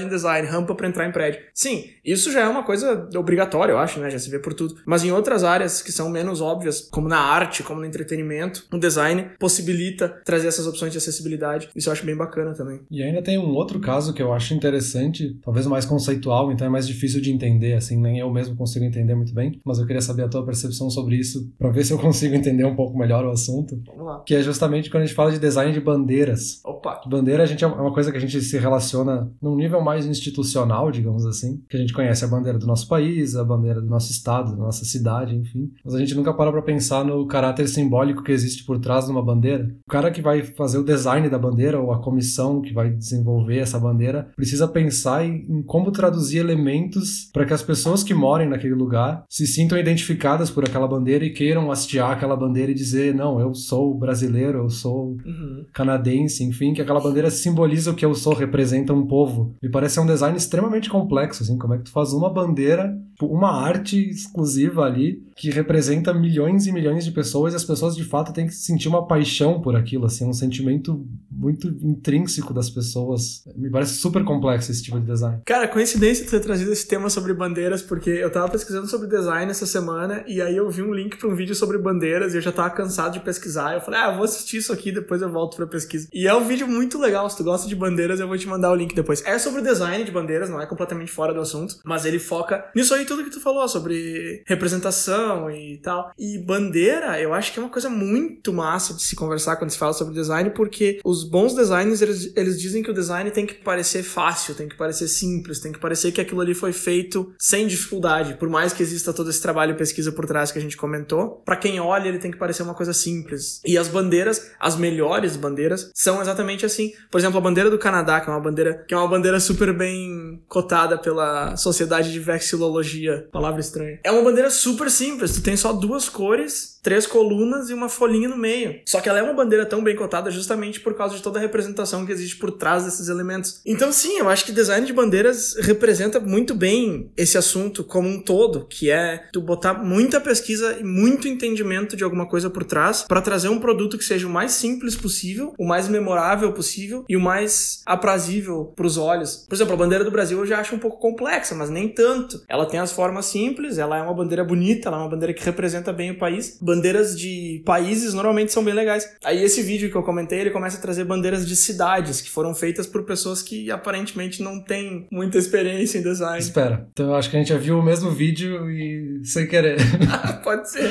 design, 0.09 0.47
rampa 0.47 0.75
para 0.75 0.89
entrar 0.89 1.09
em 1.09 1.13
prédio. 1.13 1.41
Sim, 1.53 1.85
isso 2.05 2.33
já 2.33 2.41
é 2.41 2.49
uma 2.49 2.63
coisa 2.63 3.09
obrigatória, 3.17 3.73
eu 3.73 3.79
acho, 3.79 4.01
né? 4.01 4.11
Já 4.11 4.19
se 4.19 4.31
vê 4.31 4.39
por 4.39 4.55
tudo. 4.55 4.77
Mas 4.87 5.05
em 5.05 5.13
outras 5.13 5.45
áreas 5.45 5.83
que 5.83 5.93
são 5.93 6.09
menos 6.09 6.41
óbvias, 6.41 6.89
como 6.91 7.09
na 7.09 7.19
arte, 7.19 7.63
como 7.63 7.81
no 7.81 7.87
entretenimento, 7.87 8.67
o 8.73 8.79
design 8.79 9.31
possibilita 9.39 10.09
trazer 10.25 10.49
essas 10.49 10.67
opções 10.67 10.93
de 10.93 10.99
acessibilidade. 10.99 11.69
Isso 11.75 11.89
eu 11.89 11.93
acho 11.93 12.07
bem 12.07 12.17
bacana 12.17 12.55
também. 12.55 12.81
E 12.91 13.03
ainda 13.03 13.23
tem 13.23 13.39
um 13.39 13.55
outro 13.55 13.81
caso 13.81 14.13
que 14.13 14.23
eu 14.23 14.33
acho 14.33 14.55
interessante, 14.55 15.39
talvez 15.45 15.67
mais 15.67 15.85
conceitual, 15.85 16.51
então 16.53 16.67
é 16.67 16.71
mais 16.71 16.87
difícil 16.87 17.21
de 17.21 17.33
entender, 17.33 17.75
assim, 17.75 18.01
nem 18.01 18.19
eu 18.19 18.31
mesmo 18.31 18.57
consigo 18.57 18.85
entender 18.85 19.15
muito 19.15 19.35
bem, 19.35 19.61
mas 19.65 19.79
eu 19.79 19.87
queria 19.87 20.01
saber 20.01 20.25
a 20.25 20.29
tua 20.29 20.45
percepção 20.45 20.89
sobre 20.91 21.17
isso, 21.17 21.51
para 21.59 21.71
ver 21.71 21.85
se 21.85 21.93
eu 21.93 21.99
consigo 22.01 22.35
entender 22.35 22.65
um 22.65 22.75
pouco 22.75 22.97
melhor 22.97 23.25
o 23.25 23.31
assunto. 23.31 23.81
Vamos 23.87 24.07
lá. 24.07 24.23
Que 24.27 24.35
é 24.35 24.43
justamente 24.43 24.91
quando 24.91 25.03
a 25.03 25.07
gente 25.07 25.15
fala 25.15 25.33
de 25.33 25.39
design 25.39 25.73
de 25.73 25.81
bandeiras. 25.81 26.61
Opa! 26.65 27.01
Bandeira, 27.07 27.43
a 27.43 27.47
gente 27.47 27.65
é 27.65 27.67
uma 27.67 27.93
coisa 27.93 28.11
que 28.11 28.17
a 28.17 28.21
gente 28.21 28.41
se 28.41 28.59
relaciona 28.59 29.31
num 29.41 29.57
nível 29.57 29.81
mais 29.81 29.92
mais 29.93 30.07
institucional, 30.07 30.91
digamos 30.91 31.27
assim, 31.27 31.61
que 31.69 31.77
a 31.77 31.81
gente 31.81 31.93
conhece 31.93 32.25
a 32.25 32.29
bandeira 32.29 32.59
do 32.59 32.67
nosso 32.67 32.89
país, 32.89 33.37
a 33.37 33.45
bandeira 33.45 33.81
do 33.81 33.89
nosso 33.89 34.11
estado, 34.11 34.53
da 34.53 34.63
nossa 34.63 34.85
cidade, 34.87 35.37
enfim. 35.37 35.71
Mas 35.85 35.95
a 35.95 35.99
gente 35.99 36.15
nunca 36.15 36.33
para 36.33 36.51
pra 36.51 36.63
pensar 36.63 37.05
no 37.05 37.27
caráter 37.27 37.69
simbólico 37.69 38.23
que 38.23 38.33
existe 38.33 38.65
por 38.65 38.79
trás 38.79 39.05
de 39.05 39.11
uma 39.13 39.23
bandeira. 39.23 39.71
O 39.87 39.91
cara 39.91 40.11
que 40.11 40.23
vai 40.23 40.43
fazer 40.43 40.79
o 40.79 40.85
design 40.85 41.29
da 41.29 41.39
bandeira 41.39 41.79
ou 41.79 41.93
a 41.93 42.01
comissão 42.01 42.63
que 42.63 42.73
vai 42.73 42.91
desenvolver 42.91 43.59
essa 43.59 43.79
bandeira 43.79 44.31
precisa 44.35 44.67
pensar 44.67 45.27
em, 45.27 45.45
em 45.49 45.63
como 45.63 45.93
traduzir 45.93 46.39
elementos 46.39 47.31
para 47.33 47.45
que 47.45 47.53
as 47.53 47.63
pessoas 47.63 48.03
que 48.03 48.15
morem 48.15 48.49
naquele 48.49 48.75
lugar 48.75 49.25
se 49.29 49.47
sintam 49.47 49.79
identificadas 49.79 50.51
por 50.51 50.65
aquela 50.65 50.89
bandeira 50.89 51.25
e 51.25 51.31
queiram 51.31 51.71
hastear 51.71 52.13
aquela 52.13 52.37
bandeira 52.37 52.73
e 52.73 52.75
dizer: 52.75 53.15
não, 53.15 53.39
eu 53.39 53.55
sou 53.55 53.95
brasileiro, 53.95 54.59
eu 54.59 54.71
sou 54.71 55.17
uhum. 55.27 55.67
canadense, 55.73 56.43
enfim, 56.45 56.73
que 56.73 56.81
aquela 56.81 57.01
bandeira 57.01 57.31
simboliza 57.31 57.91
o 57.91 57.95
que 57.95 58.07
eu 58.07 58.15
sou, 58.15 58.33
representa 58.33 58.95
um 58.95 59.07
povo. 59.07 59.55
Me 59.63 59.71
parece 59.71 59.82
um 60.01 60.07
design 60.07 60.37
extremamente 60.37 60.89
complexo, 60.91 61.43
assim, 61.43 61.59
como 61.59 61.75
é 61.75 61.79
que 61.79 61.85
tu 61.85 61.93
faz 61.93 62.13
uma 62.13 62.33
bandeira, 62.33 62.95
uma 63.27 63.51
arte 63.51 63.99
exclusiva 64.11 64.83
ali 64.83 65.23
que 65.37 65.51
representa 65.51 66.13
milhões 66.13 66.67
e 66.67 66.73
milhões 66.73 67.05
de 67.05 67.11
pessoas 67.11 67.53
e 67.53 67.57
as 67.57 67.65
pessoas 67.65 67.97
de 67.97 68.05
fato 68.05 68.33
têm 68.33 68.47
que 68.47 68.55
sentir 68.55 68.89
uma 68.89 69.07
paixão 69.07 69.61
por 69.61 69.75
aquilo, 69.75 70.07
assim, 70.07 70.25
um 70.25 70.33
sentimento 70.33 71.05
muito 71.31 71.69
intrínseco 71.69 72.53
das 72.53 72.71
pessoas. 72.71 73.43
Me 73.57 73.71
parece 73.71 73.95
super 73.95 74.23
complexo 74.25 74.71
esse 74.71 74.83
tipo 74.83 75.01
de 75.01 75.07
design. 75.07 75.41
Cara, 75.45 75.67
coincidência 75.67 76.27
ter 76.27 76.41
trazido 76.41 76.71
esse 76.73 76.87
tema 76.87 77.11
sobre 77.11 77.35
bandeiras, 77.35 77.83
porque 77.83 78.11
eu 78.11 78.31
tava 78.31 78.49
pesquisando 78.49 78.87
sobre 78.87 79.09
design 79.09 79.51
essa 79.51 79.67
semana 79.67 80.23
e 80.27 80.41
aí 80.41 80.57
eu 80.57 80.71
vi 80.71 80.83
um 80.83 80.95
link 80.95 81.17
para 81.17 81.29
um 81.29 81.35
vídeo 81.35 81.55
sobre 81.55 81.79
bandeiras 81.79 82.35
e 82.35 82.37
eu 82.37 82.43
já 82.43 82.53
tava 82.53 82.71
cansado 82.71 83.15
de 83.15 83.21
pesquisar. 83.21 83.75
Eu 83.75 83.81
falei, 83.81 84.01
ah, 84.01 84.11
vou 84.13 84.25
assistir 84.25 84.59
isso 84.59 84.73
aqui, 84.73 84.93
depois 84.93 85.21
eu 85.23 85.31
volto 85.31 85.57
pra 85.57 85.67
pesquisa. 85.67 86.09
E 86.13 86.27
é 86.27 86.35
um 86.35 86.45
vídeo 86.47 86.69
muito 86.69 86.99
legal, 86.99 87.29
se 87.29 87.37
tu 87.37 87.45
gosta 87.45 87.69
de 87.69 87.75
bandeiras, 87.75 88.21
eu 88.21 88.29
vou 88.29 88.39
te 88.39 88.47
mandar 88.47 88.71
o 88.71 88.75
link 88.75 88.95
depois. 88.95 89.23
É 89.25 89.39
sobre 89.39 89.63
design 89.63 90.05
de 90.05 90.13
bandeiras, 90.13 90.49
não 90.49 90.61
é 90.61 90.67
completamente 90.67 91.11
fora 91.11 91.35
do 91.35 91.41
assunto, 91.41 91.79
mas 91.85 92.05
ele 92.05 92.19
foca 92.19 92.65
nisso 92.75 92.95
aí 92.95 93.05
tudo 93.13 93.25
que 93.25 93.31
tu 93.31 93.41
falou, 93.41 93.69
sobre 93.69 94.43
representação 94.47 95.51
e 95.51 95.79
tal. 95.79 96.13
E 96.19 96.39
bandeira, 96.39 97.21
eu 97.21 97.35
acho 97.35 97.53
que 97.53 97.59
é 97.59 97.63
uma 97.63 97.71
coisa 97.71 97.91
muito 97.91 98.53
massa 98.53 98.95
de 98.95 99.03
se 99.03 99.15
conversar 99.15 99.57
quando 99.57 99.71
se 99.71 99.79
fala 99.79 99.93
sobre 99.93 100.15
design, 100.15 100.51
porque 100.51 101.01
os 101.05 101.25
bons 101.25 101.55
designers, 101.55 102.01
eles, 102.01 102.33
eles 102.37 102.61
dizem 102.61 102.83
que 102.83 102.91
o 102.91 102.95
design 102.95 103.31
tem 103.31 103.47
que 103.47 103.55
parecer 103.55 104.03
fácil, 104.03 104.55
tem 104.55 104.69
que 104.69 104.77
parecer 104.77 105.09
simples, 105.09 105.61
tem 105.61 105.73
que 105.73 105.79
parecer 105.79 106.13
que 106.13 106.21
aquilo 106.21 106.41
ali 106.41 106.55
foi 106.55 106.73
feito 106.73 107.33
sem 107.39 107.67
dificuldade, 107.67 108.35
por 108.35 108.49
mais 108.49 108.73
que 108.73 108.83
exista 108.83 109.13
todo 109.13 109.31
esse 109.31 109.43
trabalho 109.43 109.73
e 109.73 109.77
pesquisa 109.77 110.11
por 110.13 110.27
trás 110.27 110.51
que 110.51 110.59
a 110.59 110.63
gente 110.63 110.77
comentou. 110.77 111.43
Para 111.45 111.57
quem 111.57 111.81
olha, 111.81 112.09
ele 112.09 112.19
tem 112.19 112.31
que 112.31 112.39
parecer 112.39 112.63
uma 112.63 112.75
coisa 112.75 112.93
simples. 112.93 113.61
E 113.65 113.77
as 113.77 113.89
bandeiras, 113.89 114.51
as 114.59 114.77
melhores 114.77 115.37
bandeiras, 115.37 115.91
são 115.95 116.21
exatamente 116.21 116.65
assim. 116.65 116.93
Por 117.11 117.19
exemplo, 117.19 117.39
a 117.39 117.41
bandeira 117.41 117.71
do 117.71 117.79
Canadá, 117.79 118.21
que 118.21 118.31
é 118.31 118.33
uma 118.33 118.41
bandeira 118.41 118.85
que 118.87 118.95
é 118.95 118.97
uma 118.97 119.09
bandeira 119.09 119.39
super 119.39 119.73
bem 119.77 120.43
cotada 120.49 120.97
pela 120.97 121.57
Sociedade 121.57 122.13
de 122.13 122.19
Vexilologia, 122.19 123.02
palavra 123.31 123.61
estranha. 123.61 124.01
É 124.05 124.11
uma 124.11 124.23
bandeira 124.23 124.51
super 124.51 124.91
simples, 124.91 125.33
tu 125.33 125.43
tem 125.43 125.57
só 125.57 125.73
duas 125.73 126.09
cores 126.09 126.73
três 126.83 127.07
colunas 127.07 127.71
e 127.71 127.75
uma 127.75 127.89
folhinha 127.89 128.29
no 128.29 128.37
meio. 128.37 128.81
Só 128.85 129.01
que 129.01 129.09
ela 129.09 129.21
é 129.21 129.23
uma 129.23 129.33
bandeira 129.33 129.65
tão 129.65 129.83
bem 129.83 129.95
cotada 129.95 130.31
justamente 130.31 130.81
por 130.81 130.95
causa 130.95 131.15
de 131.15 131.23
toda 131.23 131.39
a 131.39 131.43
representação 131.43 132.05
que 132.05 132.13
existe 132.13 132.37
por 132.37 132.51
trás 132.51 132.85
desses 132.85 133.09
elementos. 133.09 133.61
Então, 133.65 133.93
sim, 133.93 134.19
eu 134.19 134.29
acho 134.29 134.45
que 134.45 134.53
design 134.53 134.85
de 134.85 134.93
bandeiras 134.93 135.55
representa 135.61 136.19
muito 136.19 136.55
bem 136.55 137.11
esse 137.17 137.39
assunto 137.39 137.85
como 137.85 138.09
um 138.09 138.21
todo, 138.21 138.67
que 138.67 138.91
é 138.91 139.29
tu 139.33 139.41
botar 139.41 139.75
muita 139.75 140.21
pesquisa 140.21 140.79
e 140.81 140.85
muito 140.85 141.29
entendimento 141.29 141.97
de 141.97 142.03
alguma 142.03 142.27
coisa 142.27 142.51
por 142.51 142.65
trás 142.65 143.03
para 143.03 143.23
trazer 143.23 143.49
um 143.49 143.61
produto 143.61 143.97
que 143.97 144.05
seja 144.05 144.27
o 144.27 144.31
mais 144.31 144.53
simples 144.53 144.97
possível, 144.97 145.55
o 145.59 145.67
mais 145.67 145.89
memorável 145.89 146.53
possível 146.53 147.05
e 147.09 147.17
o 147.17 147.21
mais 147.21 147.83
aprazível 147.87 148.73
para 148.75 148.87
os 148.87 148.99
olhos. 148.99 149.47
Por 149.49 149.55
exemplo, 149.55 149.75
a 149.75 149.77
bandeira 149.77 150.05
do 150.05 150.11
Brasil 150.11 150.39
eu 150.39 150.47
já 150.47 150.59
acho 150.59 150.75
um 150.75 150.79
pouco 150.79 150.99
complexa, 150.99 151.55
mas 151.55 151.71
nem 151.71 151.89
tanto. 151.89 152.43
Ela 152.49 152.67
tem 152.67 152.81
as 152.83 152.93
formas 152.93 153.27
simples, 153.27 153.79
ela 153.79 153.99
é 153.99 154.03
uma 154.03 154.15
bandeira 154.15 154.45
bonita, 154.45 154.89
ela 154.89 154.99
é 154.99 155.01
uma 155.01 155.09
bandeira 155.09 155.33
que 155.33 155.45
representa 155.45 155.93
bem 155.93 156.11
o 156.11 156.19
país 156.19 156.59
bandeiras 156.61 157.19
de 157.19 157.63
países 157.65 158.15
normalmente 158.15 158.53
são 158.53 158.65
bem 158.65 158.75
legais. 158.75 159.09
Aí 159.25 159.43
esse 159.43 159.63
vídeo 159.63 159.91
que 159.91 159.97
eu 159.97 160.03
comentei, 160.03 160.41
ele 160.41 160.51
começa 160.51 160.79
a 160.79 160.81
trazer 160.81 161.05
bandeiras 161.05 161.47
de 161.47 161.57
cidades 161.57 162.21
que 162.21 162.31
foram 162.31 162.55
feitas 162.55 162.87
por 162.87 163.05
pessoas 163.05 163.43
que 163.43 163.71
aparentemente 163.71 164.43
não 164.43 164.63
têm 164.63 165.07
muita 165.11 165.39
experiência 165.39 165.99
em 165.99 166.03
design. 166.03 166.39
Espera, 166.39 166.89
então 166.93 167.07
eu 167.07 167.15
acho 167.15 167.31
que 167.31 167.37
a 167.37 167.39
gente 167.39 167.49
já 167.49 167.59
viu 167.59 167.79
o 167.79 167.83
mesmo 167.83 168.11
vídeo 168.11 168.71
e 168.71 169.21
sem 169.25 169.47
querer. 169.47 169.77
Pode 170.43 170.71
ser. 170.71 170.91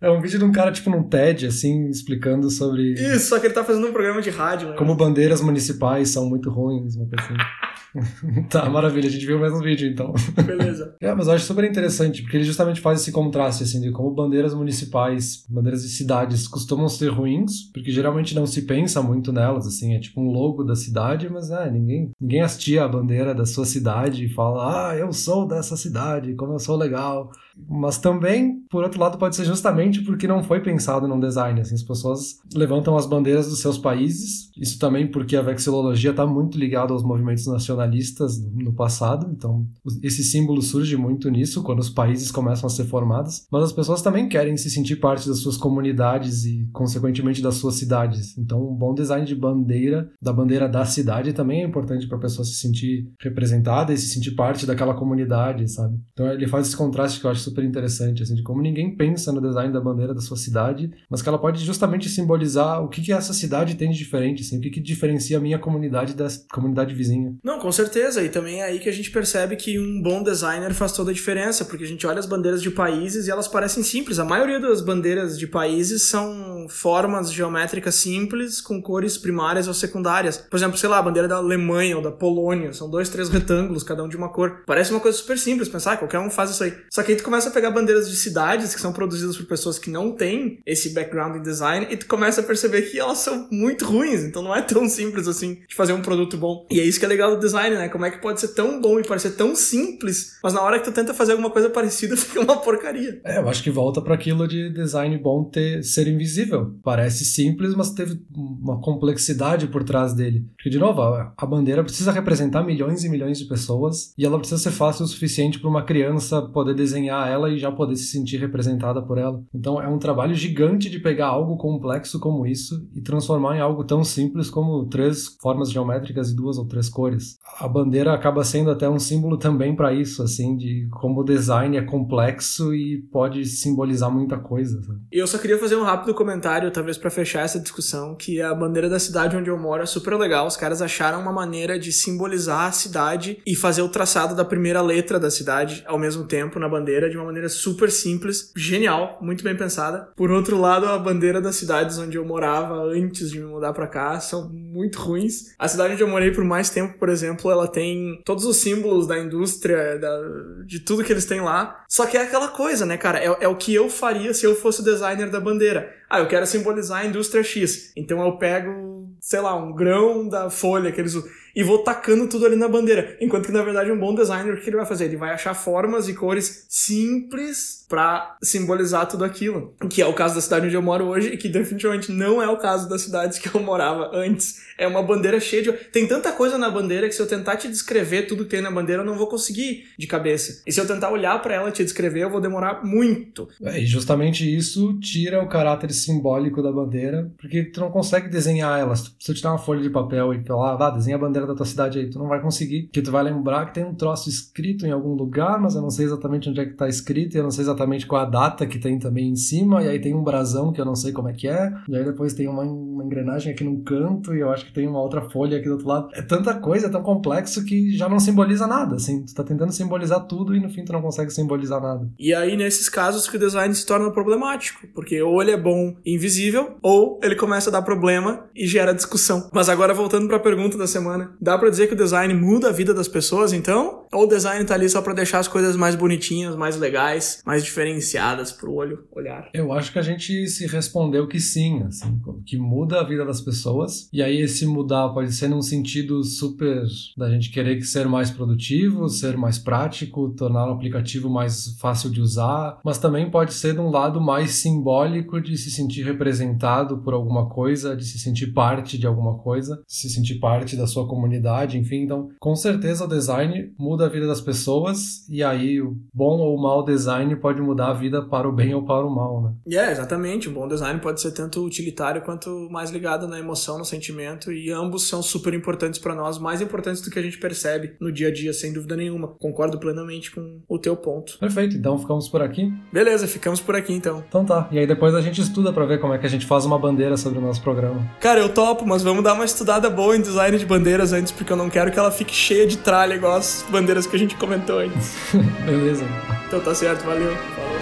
É 0.00 0.10
um 0.10 0.20
vídeo 0.20 0.38
de 0.38 0.44
um 0.44 0.52
cara, 0.52 0.70
tipo, 0.70 0.90
num 0.90 1.08
TED, 1.08 1.46
assim, 1.46 1.88
explicando 1.88 2.50
sobre. 2.50 2.92
Isso, 2.92 3.28
só 3.28 3.38
que 3.38 3.46
ele 3.46 3.54
tá 3.54 3.64
fazendo 3.64 3.86
um 3.86 3.92
programa 3.92 4.20
de 4.20 4.28
rádio, 4.28 4.68
né? 4.68 4.76
Como 4.76 4.94
bandeiras 4.94 5.40
municipais 5.40 6.10
são 6.10 6.28
muito 6.28 6.50
ruins, 6.50 6.94
uma 6.96 7.08
coisa 7.08 7.24
assim. 7.24 7.34
tá, 8.50 8.68
maravilha, 8.68 9.08
a 9.08 9.10
gente 9.10 9.24
viu 9.24 9.36
o 9.36 9.40
mesmo 9.40 9.60
vídeo 9.60 9.88
então. 9.88 10.12
Beleza. 10.44 10.96
é, 11.00 11.14
mas 11.14 11.26
eu 11.26 11.34
acho 11.34 11.44
super 11.44 11.64
interessante, 11.64 12.22
porque 12.22 12.36
ele 12.36 12.44
justamente 12.44 12.80
faz 12.80 13.00
esse 13.00 13.12
contraste, 13.12 13.62
assim, 13.62 13.80
de 13.80 13.92
como 13.92 14.10
bandeiras 14.10 14.54
municipais, 14.54 15.44
bandeiras 15.48 15.82
de 15.82 15.88
cidades 15.88 16.48
costumam 16.48 16.88
ser 16.88 17.08
ruins, 17.08 17.70
porque 17.72 17.90
geralmente 17.90 18.34
não 18.34 18.46
se 18.46 18.62
pensa 18.62 19.02
muito 19.02 19.32
nelas, 19.32 19.66
assim, 19.66 19.94
é 19.94 20.00
tipo 20.00 20.20
um 20.20 20.30
logo 20.30 20.64
da 20.64 20.74
cidade, 20.74 21.28
mas 21.30 21.50
é, 21.50 21.70
ninguém, 21.70 22.10
ninguém 22.20 22.40
hastia 22.40 22.84
a 22.84 22.88
bandeira 22.88 23.34
da 23.34 23.46
sua 23.46 23.64
cidade 23.64 24.24
e 24.24 24.28
fala, 24.28 24.90
ah, 24.90 24.96
eu 24.96 25.12
sou 25.12 25.46
dessa 25.46 25.76
cidade, 25.76 26.34
como 26.34 26.52
eu 26.54 26.58
sou 26.58 26.76
legal. 26.76 27.30
Mas 27.68 27.98
também, 27.98 28.63
por 28.74 28.82
outro 28.82 28.98
lado, 28.98 29.18
pode 29.18 29.36
ser 29.36 29.44
justamente 29.44 30.02
porque 30.02 30.26
não 30.26 30.42
foi 30.42 30.58
pensado 30.58 31.06
num 31.06 31.20
design. 31.20 31.60
Assim, 31.60 31.76
as 31.76 31.82
pessoas 31.84 32.40
levantam 32.52 32.96
as 32.96 33.06
bandeiras 33.06 33.48
dos 33.48 33.60
seus 33.60 33.78
países. 33.78 34.50
Isso 34.58 34.80
também 34.80 35.06
porque 35.06 35.36
a 35.36 35.42
vexilologia 35.42 36.10
está 36.10 36.26
muito 36.26 36.58
ligada 36.58 36.92
aos 36.92 37.04
movimentos 37.04 37.46
nacionalistas 37.46 38.44
no 38.52 38.74
passado. 38.74 39.30
Então, 39.30 39.64
esse 40.02 40.24
símbolo 40.24 40.60
surge 40.60 40.96
muito 40.96 41.30
nisso, 41.30 41.62
quando 41.62 41.78
os 41.78 41.88
países 41.88 42.32
começam 42.32 42.66
a 42.66 42.68
ser 42.68 42.82
formados. 42.86 43.46
Mas 43.48 43.62
as 43.62 43.72
pessoas 43.72 44.02
também 44.02 44.28
querem 44.28 44.56
se 44.56 44.68
sentir 44.68 44.96
parte 44.96 45.28
das 45.28 45.38
suas 45.38 45.56
comunidades 45.56 46.44
e, 46.44 46.68
consequentemente, 46.72 47.40
das 47.40 47.54
suas 47.54 47.76
cidades. 47.76 48.36
Então, 48.36 48.60
um 48.60 48.74
bom 48.74 48.92
design 48.92 49.24
de 49.24 49.36
bandeira, 49.36 50.10
da 50.20 50.32
bandeira 50.32 50.68
da 50.68 50.84
cidade, 50.84 51.32
também 51.32 51.62
é 51.62 51.64
importante 51.64 52.08
para 52.08 52.18
a 52.18 52.22
pessoa 52.22 52.44
se 52.44 52.54
sentir 52.54 53.08
representada 53.20 53.92
e 53.92 53.96
se 53.96 54.08
sentir 54.08 54.32
parte 54.32 54.66
daquela 54.66 54.94
comunidade, 54.94 55.70
sabe? 55.70 55.96
Então, 56.12 56.26
ele 56.26 56.48
faz 56.48 56.66
esse 56.66 56.76
contraste 56.76 57.20
que 57.20 57.26
eu 57.26 57.30
acho 57.30 57.40
super 57.40 57.62
interessante, 57.62 58.20
assim, 58.20 58.34
de 58.34 58.42
como 58.42 58.63
ninguém 58.64 58.96
pensa 58.96 59.32
no 59.32 59.40
design 59.40 59.72
da 59.72 59.80
bandeira 59.80 60.14
da 60.14 60.20
sua 60.20 60.36
cidade, 60.36 60.90
mas 61.10 61.22
que 61.22 61.28
ela 61.28 61.38
pode 61.38 61.64
justamente 61.64 62.08
simbolizar 62.08 62.82
o 62.82 62.88
que, 62.88 63.02
que 63.02 63.12
essa 63.12 63.32
cidade 63.32 63.76
tem 63.76 63.90
de 63.90 63.98
diferente, 63.98 64.42
assim, 64.42 64.58
o 64.58 64.60
que, 64.60 64.70
que 64.70 64.80
diferencia 64.80 65.38
a 65.38 65.40
minha 65.40 65.58
comunidade 65.58 66.14
da 66.14 66.28
comunidade 66.52 66.94
vizinha. 66.94 67.34
Não, 67.42 67.58
com 67.58 67.72
certeza, 67.72 68.22
e 68.22 68.28
também 68.28 68.60
é 68.60 68.64
aí 68.64 68.78
que 68.78 68.88
a 68.88 68.92
gente 68.92 69.10
percebe 69.10 69.56
que 69.56 69.78
um 69.78 70.00
bom 70.00 70.22
designer 70.22 70.72
faz 70.74 70.92
toda 70.92 71.10
a 71.10 71.14
diferença, 71.14 71.64
porque 71.64 71.84
a 71.84 71.86
gente 71.86 72.06
olha 72.06 72.18
as 72.18 72.26
bandeiras 72.26 72.62
de 72.62 72.70
países 72.70 73.26
e 73.26 73.30
elas 73.30 73.48
parecem 73.48 73.82
simples. 73.82 74.18
A 74.18 74.24
maioria 74.24 74.60
das 74.60 74.80
bandeiras 74.80 75.38
de 75.38 75.46
países 75.46 76.02
são 76.02 76.66
formas 76.68 77.32
geométricas 77.32 77.94
simples 77.94 78.60
com 78.60 78.80
cores 78.80 79.18
primárias 79.18 79.66
ou 79.66 79.74
secundárias. 79.74 80.36
Por 80.36 80.56
exemplo, 80.56 80.78
sei 80.78 80.88
lá, 80.88 80.98
a 80.98 81.02
bandeira 81.02 81.28
da 81.28 81.36
Alemanha 81.36 81.96
ou 81.96 82.02
da 82.02 82.12
Polônia, 82.12 82.72
são 82.72 82.88
dois, 82.90 83.08
três 83.08 83.28
retângulos, 83.28 83.82
cada 83.82 84.02
um 84.02 84.08
de 84.08 84.16
uma 84.16 84.28
cor. 84.28 84.62
Parece 84.66 84.90
uma 84.90 85.00
coisa 85.00 85.16
super 85.16 85.38
simples, 85.38 85.68
pensar, 85.68 85.92
ah, 85.92 85.96
qualquer 85.96 86.18
um 86.18 86.30
faz 86.30 86.50
isso 86.50 86.64
aí. 86.64 86.74
Só 86.90 87.02
que 87.02 87.12
aí 87.12 87.18
tu 87.18 87.24
começa 87.24 87.48
a 87.48 87.52
pegar 87.52 87.70
bandeiras 87.70 88.08
de 88.08 88.16
que 88.62 88.80
são 88.80 88.92
produzidas 88.92 89.36
por 89.36 89.46
pessoas 89.46 89.78
que 89.78 89.90
não 89.90 90.12
têm 90.12 90.60
esse 90.64 90.90
background 90.90 91.36
em 91.36 91.42
design 91.42 91.86
e 91.90 91.96
tu 91.96 92.06
começa 92.06 92.40
a 92.40 92.44
perceber 92.44 92.82
que 92.82 92.98
elas 92.98 93.18
são 93.18 93.48
muito 93.50 93.84
ruins, 93.84 94.22
então 94.22 94.42
não 94.42 94.54
é 94.54 94.62
tão 94.62 94.88
simples 94.88 95.26
assim 95.26 95.58
de 95.68 95.74
fazer 95.74 95.92
um 95.92 96.02
produto 96.02 96.36
bom. 96.36 96.66
E 96.70 96.80
é 96.80 96.84
isso 96.84 96.98
que 96.98 97.04
é 97.04 97.08
legal 97.08 97.34
do 97.34 97.40
design, 97.40 97.76
né? 97.76 97.88
Como 97.88 98.04
é 98.04 98.10
que 98.10 98.18
pode 98.18 98.40
ser 98.40 98.48
tão 98.48 98.80
bom 98.80 99.00
e 99.00 99.04
parecer 99.04 99.32
tão 99.32 99.56
simples, 99.56 100.38
mas 100.42 100.52
na 100.52 100.62
hora 100.62 100.78
que 100.78 100.84
tu 100.84 100.92
tenta 100.92 101.14
fazer 101.14 101.32
alguma 101.32 101.50
coisa 101.50 101.68
parecida 101.70 102.16
fica 102.16 102.40
uma 102.40 102.56
porcaria. 102.56 103.20
É, 103.24 103.38
eu 103.38 103.48
acho 103.48 103.62
que 103.62 103.70
volta 103.70 104.00
para 104.00 104.14
aquilo 104.14 104.46
de 104.46 104.70
design 104.70 105.16
bom 105.18 105.44
ter 105.44 105.82
ser 105.82 106.06
invisível. 106.06 106.74
Parece 106.82 107.24
simples, 107.24 107.74
mas 107.74 107.90
teve 107.90 108.20
uma 108.34 108.80
complexidade 108.80 109.66
por 109.66 109.82
trás 109.84 110.12
dele. 110.14 110.46
Porque 110.56 110.70
de 110.70 110.78
novo, 110.78 111.00
a 111.00 111.46
bandeira 111.46 111.82
precisa 111.82 112.12
representar 112.12 112.62
milhões 112.62 113.04
e 113.04 113.08
milhões 113.08 113.38
de 113.38 113.46
pessoas 113.46 114.12
e 114.16 114.24
ela 114.24 114.38
precisa 114.38 114.60
ser 114.60 114.70
fácil 114.70 115.04
o 115.04 115.08
suficiente 115.08 115.58
para 115.58 115.68
uma 115.68 115.84
criança 115.84 116.42
poder 116.42 116.74
desenhar 116.74 117.30
ela 117.30 117.50
e 117.50 117.58
já 117.58 117.70
poder 117.70 117.96
se 117.96 118.04
sentir 118.04 118.33
representada 118.36 119.02
por 119.02 119.18
ela. 119.18 119.42
Então 119.54 119.80
é 119.80 119.88
um 119.88 119.98
trabalho 119.98 120.34
gigante 120.34 120.90
de 120.90 120.98
pegar 120.98 121.28
algo 121.28 121.56
complexo 121.56 122.18
como 122.18 122.46
isso 122.46 122.86
e 122.94 123.00
transformar 123.00 123.56
em 123.56 123.60
algo 123.60 123.84
tão 123.84 124.04
simples 124.04 124.50
como 124.50 124.86
três 124.86 125.36
formas 125.40 125.70
geométricas 125.70 126.30
e 126.30 126.36
duas 126.36 126.58
ou 126.58 126.66
três 126.66 126.88
cores. 126.88 127.36
A 127.58 127.68
bandeira 127.68 128.12
acaba 128.12 128.44
sendo 128.44 128.70
até 128.70 128.88
um 128.88 128.98
símbolo 128.98 129.38
também 129.38 129.74
para 129.74 129.92
isso, 129.92 130.22
assim, 130.22 130.56
de 130.56 130.88
como 130.90 131.20
o 131.20 131.24
design 131.24 131.76
é 131.76 131.82
complexo 131.82 132.74
e 132.74 133.02
pode 133.12 133.44
simbolizar 133.44 134.10
muita 134.10 134.38
coisa. 134.38 134.82
Sabe? 134.82 135.00
Eu 135.10 135.26
só 135.26 135.38
queria 135.38 135.58
fazer 135.58 135.76
um 135.76 135.82
rápido 135.82 136.14
comentário, 136.14 136.70
talvez 136.70 136.98
para 136.98 137.10
fechar 137.10 137.42
essa 137.42 137.60
discussão, 137.60 138.14
que 138.14 138.40
a 138.40 138.54
bandeira 138.54 138.88
da 138.88 138.98
cidade 138.98 139.36
onde 139.36 139.50
eu 139.50 139.58
moro 139.58 139.82
é 139.82 139.86
super 139.86 140.14
legal. 140.16 140.46
Os 140.46 140.56
caras 140.56 140.82
acharam 140.82 141.20
uma 141.20 141.32
maneira 141.32 141.78
de 141.78 141.92
simbolizar 141.92 142.66
a 142.66 142.72
cidade 142.72 143.38
e 143.46 143.54
fazer 143.54 143.82
o 143.82 143.88
traçado 143.88 144.34
da 144.34 144.44
primeira 144.44 144.80
letra 144.80 145.18
da 145.18 145.30
cidade 145.30 145.84
ao 145.86 145.98
mesmo 145.98 146.24
tempo 146.24 146.58
na 146.58 146.68
bandeira 146.68 147.08
de 147.08 147.16
uma 147.16 147.26
maneira 147.26 147.48
super 147.48 147.90
simples 147.90 148.23
simples, 148.24 148.52
genial, 148.56 149.18
muito 149.20 149.44
bem 149.44 149.56
pensada. 149.56 150.08
Por 150.16 150.30
outro 150.30 150.58
lado, 150.58 150.86
a 150.86 150.98
bandeira 150.98 151.40
das 151.40 151.56
cidades 151.56 151.98
onde 151.98 152.16
eu 152.16 152.24
morava 152.24 152.82
antes 152.84 153.30
de 153.30 153.38
me 153.38 153.44
mudar 153.44 153.72
para 153.72 153.86
cá 153.86 154.18
são 154.20 154.48
muito 154.48 154.98
ruins. 154.98 155.54
A 155.58 155.68
cidade 155.68 155.94
onde 155.94 156.02
eu 156.02 156.08
morei 156.08 156.30
por 156.30 156.44
mais 156.44 156.70
tempo, 156.70 156.98
por 156.98 157.08
exemplo, 157.08 157.50
ela 157.50 157.68
tem 157.68 158.20
todos 158.24 158.44
os 158.44 158.56
símbolos 158.56 159.06
da 159.06 159.18
indústria, 159.18 159.98
da, 159.98 160.20
de 160.64 160.80
tudo 160.80 161.04
que 161.04 161.12
eles 161.12 161.26
têm 161.26 161.40
lá. 161.40 161.84
Só 161.88 162.06
que 162.06 162.16
é 162.16 162.22
aquela 162.22 162.48
coisa, 162.48 162.86
né, 162.86 162.96
cara? 162.96 163.18
É, 163.18 163.44
é 163.44 163.48
o 163.48 163.56
que 163.56 163.74
eu 163.74 163.90
faria 163.90 164.32
se 164.32 164.46
eu 164.46 164.54
fosse 164.54 164.80
o 164.80 164.84
designer 164.84 165.30
da 165.30 165.40
bandeira. 165.40 165.92
Ah, 166.08 166.20
eu 166.20 166.28
quero 166.28 166.46
simbolizar 166.46 167.00
a 167.00 167.06
indústria 167.06 167.42
X. 167.42 167.92
Então 167.96 168.22
eu 168.24 168.36
pego, 168.36 169.14
sei 169.20 169.40
lá, 169.40 169.56
um 169.56 169.74
grão 169.74 170.28
da 170.28 170.50
folha 170.50 170.92
que 170.92 171.00
eles 171.00 171.14
e 171.54 171.62
vou 171.62 171.78
tacando 171.78 172.28
tudo 172.28 172.46
ali 172.46 172.56
na 172.56 172.66
bandeira. 172.66 173.16
Enquanto 173.20 173.46
que, 173.46 173.52
na 173.52 173.62
verdade, 173.62 173.90
um 173.90 173.98
bom 173.98 174.14
designer, 174.14 174.54
o 174.54 174.60
que 174.60 174.68
ele 174.68 174.76
vai 174.76 174.86
fazer? 174.86 175.04
Ele 175.04 175.16
vai 175.16 175.32
achar 175.32 175.54
formas 175.54 176.08
e 176.08 176.14
cores 176.14 176.66
simples 176.68 177.84
para 177.88 178.36
simbolizar 178.42 179.06
tudo 179.06 179.24
aquilo. 179.24 179.72
Que 179.88 180.02
é 180.02 180.06
o 180.06 180.12
caso 180.12 180.34
da 180.34 180.40
cidade 180.40 180.66
onde 180.66 180.74
eu 180.74 180.82
moro 180.82 181.04
hoje 181.04 181.28
e 181.28 181.36
que 181.36 181.48
definitivamente 181.48 182.10
não 182.10 182.42
é 182.42 182.48
o 182.48 182.56
caso 182.56 182.88
das 182.88 183.02
cidades 183.02 183.38
que 183.38 183.54
eu 183.54 183.62
morava 183.62 184.10
antes. 184.12 184.64
É 184.76 184.86
uma 184.86 185.02
bandeira 185.02 185.38
cheia 185.38 185.62
de. 185.62 185.72
Tem 185.72 186.08
tanta 186.08 186.32
coisa 186.32 186.58
na 186.58 186.68
bandeira 186.68 187.08
que 187.08 187.14
se 187.14 187.22
eu 187.22 187.26
tentar 187.26 187.56
te 187.56 187.68
descrever 187.68 188.22
tudo 188.22 188.44
que 188.44 188.50
tem 188.50 188.60
na 188.60 188.70
bandeira, 188.70 189.02
eu 189.02 189.06
não 189.06 189.16
vou 189.16 189.28
conseguir 189.28 189.84
de 189.96 190.06
cabeça. 190.08 190.62
E 190.66 190.72
se 190.72 190.80
eu 190.80 190.86
tentar 190.86 191.10
olhar 191.10 191.40
para 191.40 191.54
ela 191.54 191.68
e 191.68 191.72
te 191.72 191.84
descrever, 191.84 192.24
eu 192.24 192.30
vou 192.30 192.40
demorar 192.40 192.84
muito. 192.84 193.48
É, 193.62 193.80
e 193.80 193.86
justamente 193.86 194.44
isso 194.44 194.98
tira 194.98 195.40
o 195.40 195.48
caráter 195.48 195.92
simbólico 195.94 196.62
da 196.62 196.72
bandeira, 196.72 197.32
porque 197.38 197.64
tu 197.64 197.80
não 197.80 197.90
consegue 197.90 198.28
desenhar 198.28 198.78
ela. 198.78 198.94
Se 198.96 199.12
eu 199.28 199.34
te 199.34 199.42
dar 199.42 199.52
uma 199.52 199.58
folha 199.58 199.82
de 199.82 199.90
papel 199.90 200.34
e 200.34 200.44
falar, 200.44 200.76
vá, 200.76 200.90
desenha 200.90 201.16
a 201.16 201.20
bandeira 201.20 201.46
da 201.46 201.54
tua 201.54 201.66
cidade 201.66 201.98
aí, 201.98 202.10
tu 202.10 202.18
não 202.18 202.28
vai 202.28 202.40
conseguir, 202.40 202.84
porque 202.84 203.02
tu 203.02 203.10
vai 203.10 203.22
lembrar 203.22 203.66
que 203.66 203.74
tem 203.74 203.84
um 203.84 203.94
troço 203.94 204.28
escrito 204.28 204.86
em 204.86 204.90
algum 204.90 205.14
lugar, 205.14 205.60
mas 205.60 205.74
eu 205.74 205.82
não 205.82 205.90
sei 205.90 206.06
exatamente 206.06 206.48
onde 206.48 206.60
é 206.60 206.66
que 206.66 206.74
tá 206.74 206.88
escrito, 206.88 207.34
e 207.34 207.38
eu 207.38 207.44
não 207.44 207.50
sei 207.50 207.62
exatamente 207.62 208.06
qual 208.06 208.22
a 208.22 208.26
data 208.26 208.66
que 208.66 208.78
tem 208.78 208.98
também 208.98 209.28
em 209.28 209.36
cima, 209.36 209.82
e 209.82 209.88
aí 209.88 210.00
tem 210.00 210.14
um 210.14 210.22
brasão 210.22 210.72
que 210.72 210.80
eu 210.80 210.84
não 210.84 210.94
sei 210.94 211.12
como 211.12 211.28
é 211.28 211.32
que 211.32 211.48
é, 211.48 211.72
e 211.88 211.96
aí 211.96 212.04
depois 212.04 212.34
tem 212.34 212.48
uma, 212.48 212.62
uma 212.62 213.04
engrenagem 213.04 213.52
aqui 213.52 213.64
num 213.64 213.82
canto, 213.82 214.34
e 214.34 214.40
eu 214.40 214.50
acho 214.50 214.66
que 214.66 214.72
tem 214.72 214.86
uma 214.86 215.00
outra 215.00 215.22
folha 215.30 215.58
aqui 215.58 215.66
do 215.66 215.72
outro 215.72 215.88
lado. 215.88 216.08
É 216.12 216.22
tanta 216.22 216.54
coisa, 216.54 216.86
é 216.86 216.90
tão 216.90 217.02
complexo 217.02 217.64
que 217.64 217.96
já 217.96 218.08
não 218.08 218.18
simboliza 218.18 218.66
nada, 218.66 218.96
assim, 218.96 219.24
tu 219.24 219.34
tá 219.34 219.44
tentando 219.44 219.72
simbolizar 219.72 220.26
tudo 220.26 220.54
e 220.54 220.60
no 220.60 220.70
fim 220.70 220.84
tu 220.84 220.92
não 220.92 221.02
consegue 221.02 221.30
simbolizar 221.30 221.80
nada. 221.80 222.08
E 222.18 222.34
aí, 222.34 222.56
nesses 222.56 222.88
casos, 222.88 223.28
que 223.28 223.36
o 223.36 223.40
design 223.40 223.74
se 223.74 223.86
torna 223.86 224.10
problemático, 224.10 224.86
porque 224.94 225.20
ou 225.22 225.40
ele 225.42 225.50
é 225.50 225.56
bom 225.56 225.83
invisível, 226.04 226.76
ou 226.82 227.18
ele 227.22 227.36
começa 227.36 227.70
a 227.70 227.72
dar 227.72 227.82
problema 227.82 228.46
e 228.54 228.66
gera 228.66 228.92
discussão. 228.92 229.48
Mas 229.52 229.68
agora, 229.68 229.94
voltando 229.94 230.26
para 230.26 230.36
a 230.36 230.40
pergunta 230.40 230.76
da 230.78 230.86
semana, 230.86 231.34
Dá 231.40 231.58
para 231.58 231.68
dizer 231.68 231.88
que 231.88 231.92
o 231.92 231.96
design 231.96 232.32
muda 232.32 232.68
a 232.68 232.72
vida 232.72 232.94
das 232.94 233.06
pessoas, 233.06 233.52
então? 233.52 234.06
Ou 234.10 234.24
o 234.24 234.26
design 234.26 234.64
tá 234.64 234.72
ali 234.72 234.88
só 234.88 235.02
para 235.02 235.12
deixar 235.12 235.40
as 235.40 235.48
coisas 235.48 235.76
mais 235.76 235.94
bonitinhas, 235.94 236.56
mais 236.56 236.78
legais, 236.78 237.42
mais 237.44 237.62
diferenciadas 237.62 238.50
pro 238.50 238.72
olho 238.72 239.04
olhar? 239.12 239.50
Eu 239.52 239.70
acho 239.72 239.92
que 239.92 239.98
a 239.98 240.02
gente 240.02 240.46
se 240.48 240.66
respondeu 240.66 241.26
que 241.28 241.38
sim, 241.38 241.82
assim, 241.82 242.18
que 242.46 242.56
muda 242.56 243.00
a 243.00 243.04
vida 243.04 243.26
das 243.26 243.42
pessoas. 243.42 244.08
E 244.10 244.22
aí 244.22 244.40
esse 244.40 244.64
mudar 244.64 245.10
pode 245.10 245.32
ser 245.34 245.48
num 245.48 245.60
sentido 245.60 246.24
super 246.24 246.82
da 247.16 247.28
gente 247.28 247.50
querer 247.50 247.82
ser 247.82 248.08
mais 248.08 248.30
produtivo, 248.30 249.08
ser 249.08 249.36
mais 249.36 249.58
prático, 249.58 250.30
tornar 250.30 250.68
o 250.68 250.72
aplicativo 250.72 251.28
mais 251.28 251.76
fácil 251.78 252.10
de 252.10 252.22
usar, 252.22 252.78
mas 252.82 252.96
também 252.96 253.30
pode 253.30 253.52
ser 253.52 253.74
de 253.74 253.80
um 253.80 253.90
lado 253.90 254.18
mais 254.18 254.52
simbólico 254.52 255.40
de 255.40 255.58
se 255.58 255.70
sentir 255.74 256.02
representado 256.04 256.98
por 256.98 257.14
alguma 257.14 257.48
coisa, 257.48 257.96
de 257.96 258.04
se 258.04 258.18
sentir 258.18 258.52
parte 258.52 258.98
de 258.98 259.06
alguma 259.06 259.38
coisa, 259.38 259.82
de 259.86 259.94
se 259.94 260.08
sentir 260.08 260.38
parte 260.38 260.76
da 260.76 260.86
sua 260.86 261.06
comunidade, 261.06 261.78
enfim. 261.78 262.02
Então, 262.02 262.30
com 262.38 262.54
certeza 262.54 263.04
o 263.04 263.08
design 263.08 263.72
muda 263.78 264.06
a 264.06 264.08
vida 264.08 264.26
das 264.26 264.40
pessoas 264.40 265.28
e 265.28 265.42
aí 265.42 265.80
o 265.80 265.96
bom 266.12 266.38
ou 266.38 266.60
mau 266.60 266.84
design 266.84 267.34
pode 267.36 267.60
mudar 267.60 267.88
a 267.88 267.94
vida 267.94 268.22
para 268.22 268.48
o 268.48 268.52
bem 268.52 268.74
ou 268.74 268.84
para 268.84 269.06
o 269.06 269.14
mal, 269.14 269.42
né? 269.42 269.54
É, 269.66 269.74
yeah, 269.74 269.92
exatamente. 269.92 270.48
O 270.48 270.52
bom 270.52 270.68
design 270.68 271.00
pode 271.00 271.20
ser 271.20 271.32
tanto 271.32 271.64
utilitário 271.64 272.22
quanto 272.22 272.68
mais 272.70 272.90
ligado 272.90 273.26
na 273.26 273.38
emoção, 273.38 273.78
no 273.78 273.84
sentimento 273.84 274.52
e 274.52 274.70
ambos 274.70 275.08
são 275.08 275.22
super 275.22 275.54
importantes 275.54 275.98
para 275.98 276.14
nós, 276.14 276.38
mais 276.38 276.60
importantes 276.60 277.02
do 277.02 277.10
que 277.10 277.18
a 277.18 277.22
gente 277.22 277.38
percebe 277.38 277.96
no 278.00 278.12
dia 278.12 278.28
a 278.28 278.32
dia, 278.32 278.52
sem 278.52 278.72
dúvida 278.72 278.96
nenhuma. 278.96 279.28
Concordo 279.40 279.78
plenamente 279.78 280.30
com 280.30 280.60
o 280.68 280.78
teu 280.78 280.96
ponto. 280.96 281.38
Perfeito. 281.38 281.76
Então, 281.76 281.98
ficamos 281.98 282.28
por 282.28 282.42
aqui? 282.42 282.72
Beleza, 282.92 283.26
ficamos 283.26 283.60
por 283.60 283.74
aqui 283.74 283.92
então. 283.92 284.24
Então 284.28 284.44
tá. 284.44 284.68
E 284.70 284.78
aí 284.78 284.86
depois 284.86 285.14
a 285.14 285.20
gente 285.20 285.40
estuda 285.64 285.72
para 285.72 285.86
ver 285.86 286.00
como 286.00 286.12
é 286.12 286.18
que 286.18 286.26
a 286.26 286.28
gente 286.28 286.44
faz 286.44 286.66
uma 286.66 286.78
bandeira 286.78 287.16
sobre 287.16 287.38
o 287.38 287.42
nosso 287.42 287.62
programa. 287.62 288.06
Cara, 288.20 288.40
eu 288.40 288.48
topo, 288.48 288.86
mas 288.86 289.02
vamos 289.02 289.24
dar 289.24 289.32
uma 289.32 289.44
estudada 289.44 289.88
boa 289.88 290.16
em 290.16 290.20
design 290.20 290.58
de 290.58 290.66
bandeiras 290.66 291.12
antes, 291.12 291.32
porque 291.32 291.50
eu 291.52 291.56
não 291.56 291.70
quero 291.70 291.90
que 291.90 291.98
ela 291.98 292.10
fique 292.10 292.34
cheia 292.34 292.66
de 292.66 292.76
tralha 292.76 293.14
igual 293.14 293.36
as 293.36 293.64
bandeiras 293.70 294.06
que 294.06 294.14
a 294.14 294.18
gente 294.18 294.36
comentou 294.36 294.80
antes. 294.80 295.16
Beleza. 295.64 296.04
Então 296.46 296.60
tá 296.60 296.74
certo, 296.74 297.04
valeu. 297.04 297.34
Falou. 297.34 297.78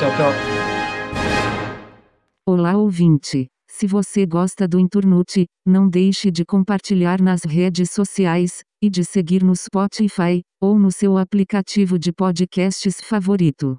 Tchau, 0.00 0.10
tchau. 0.16 0.32
Olá, 2.46 2.76
ouvinte. 2.76 3.46
Se 3.68 3.86
você 3.86 4.26
gosta 4.26 4.66
do 4.66 4.80
Inturnute, 4.80 5.46
não 5.64 5.88
deixe 5.88 6.30
de 6.30 6.44
compartilhar 6.44 7.20
nas 7.20 7.44
redes 7.44 7.90
sociais 7.92 8.62
e 8.82 8.90
de 8.90 9.04
seguir 9.04 9.44
no 9.44 9.54
Spotify 9.54 10.42
ou 10.60 10.78
no 10.78 10.90
seu 10.90 11.16
aplicativo 11.16 11.98
de 11.98 12.12
podcasts 12.12 13.00
favorito. 13.00 13.78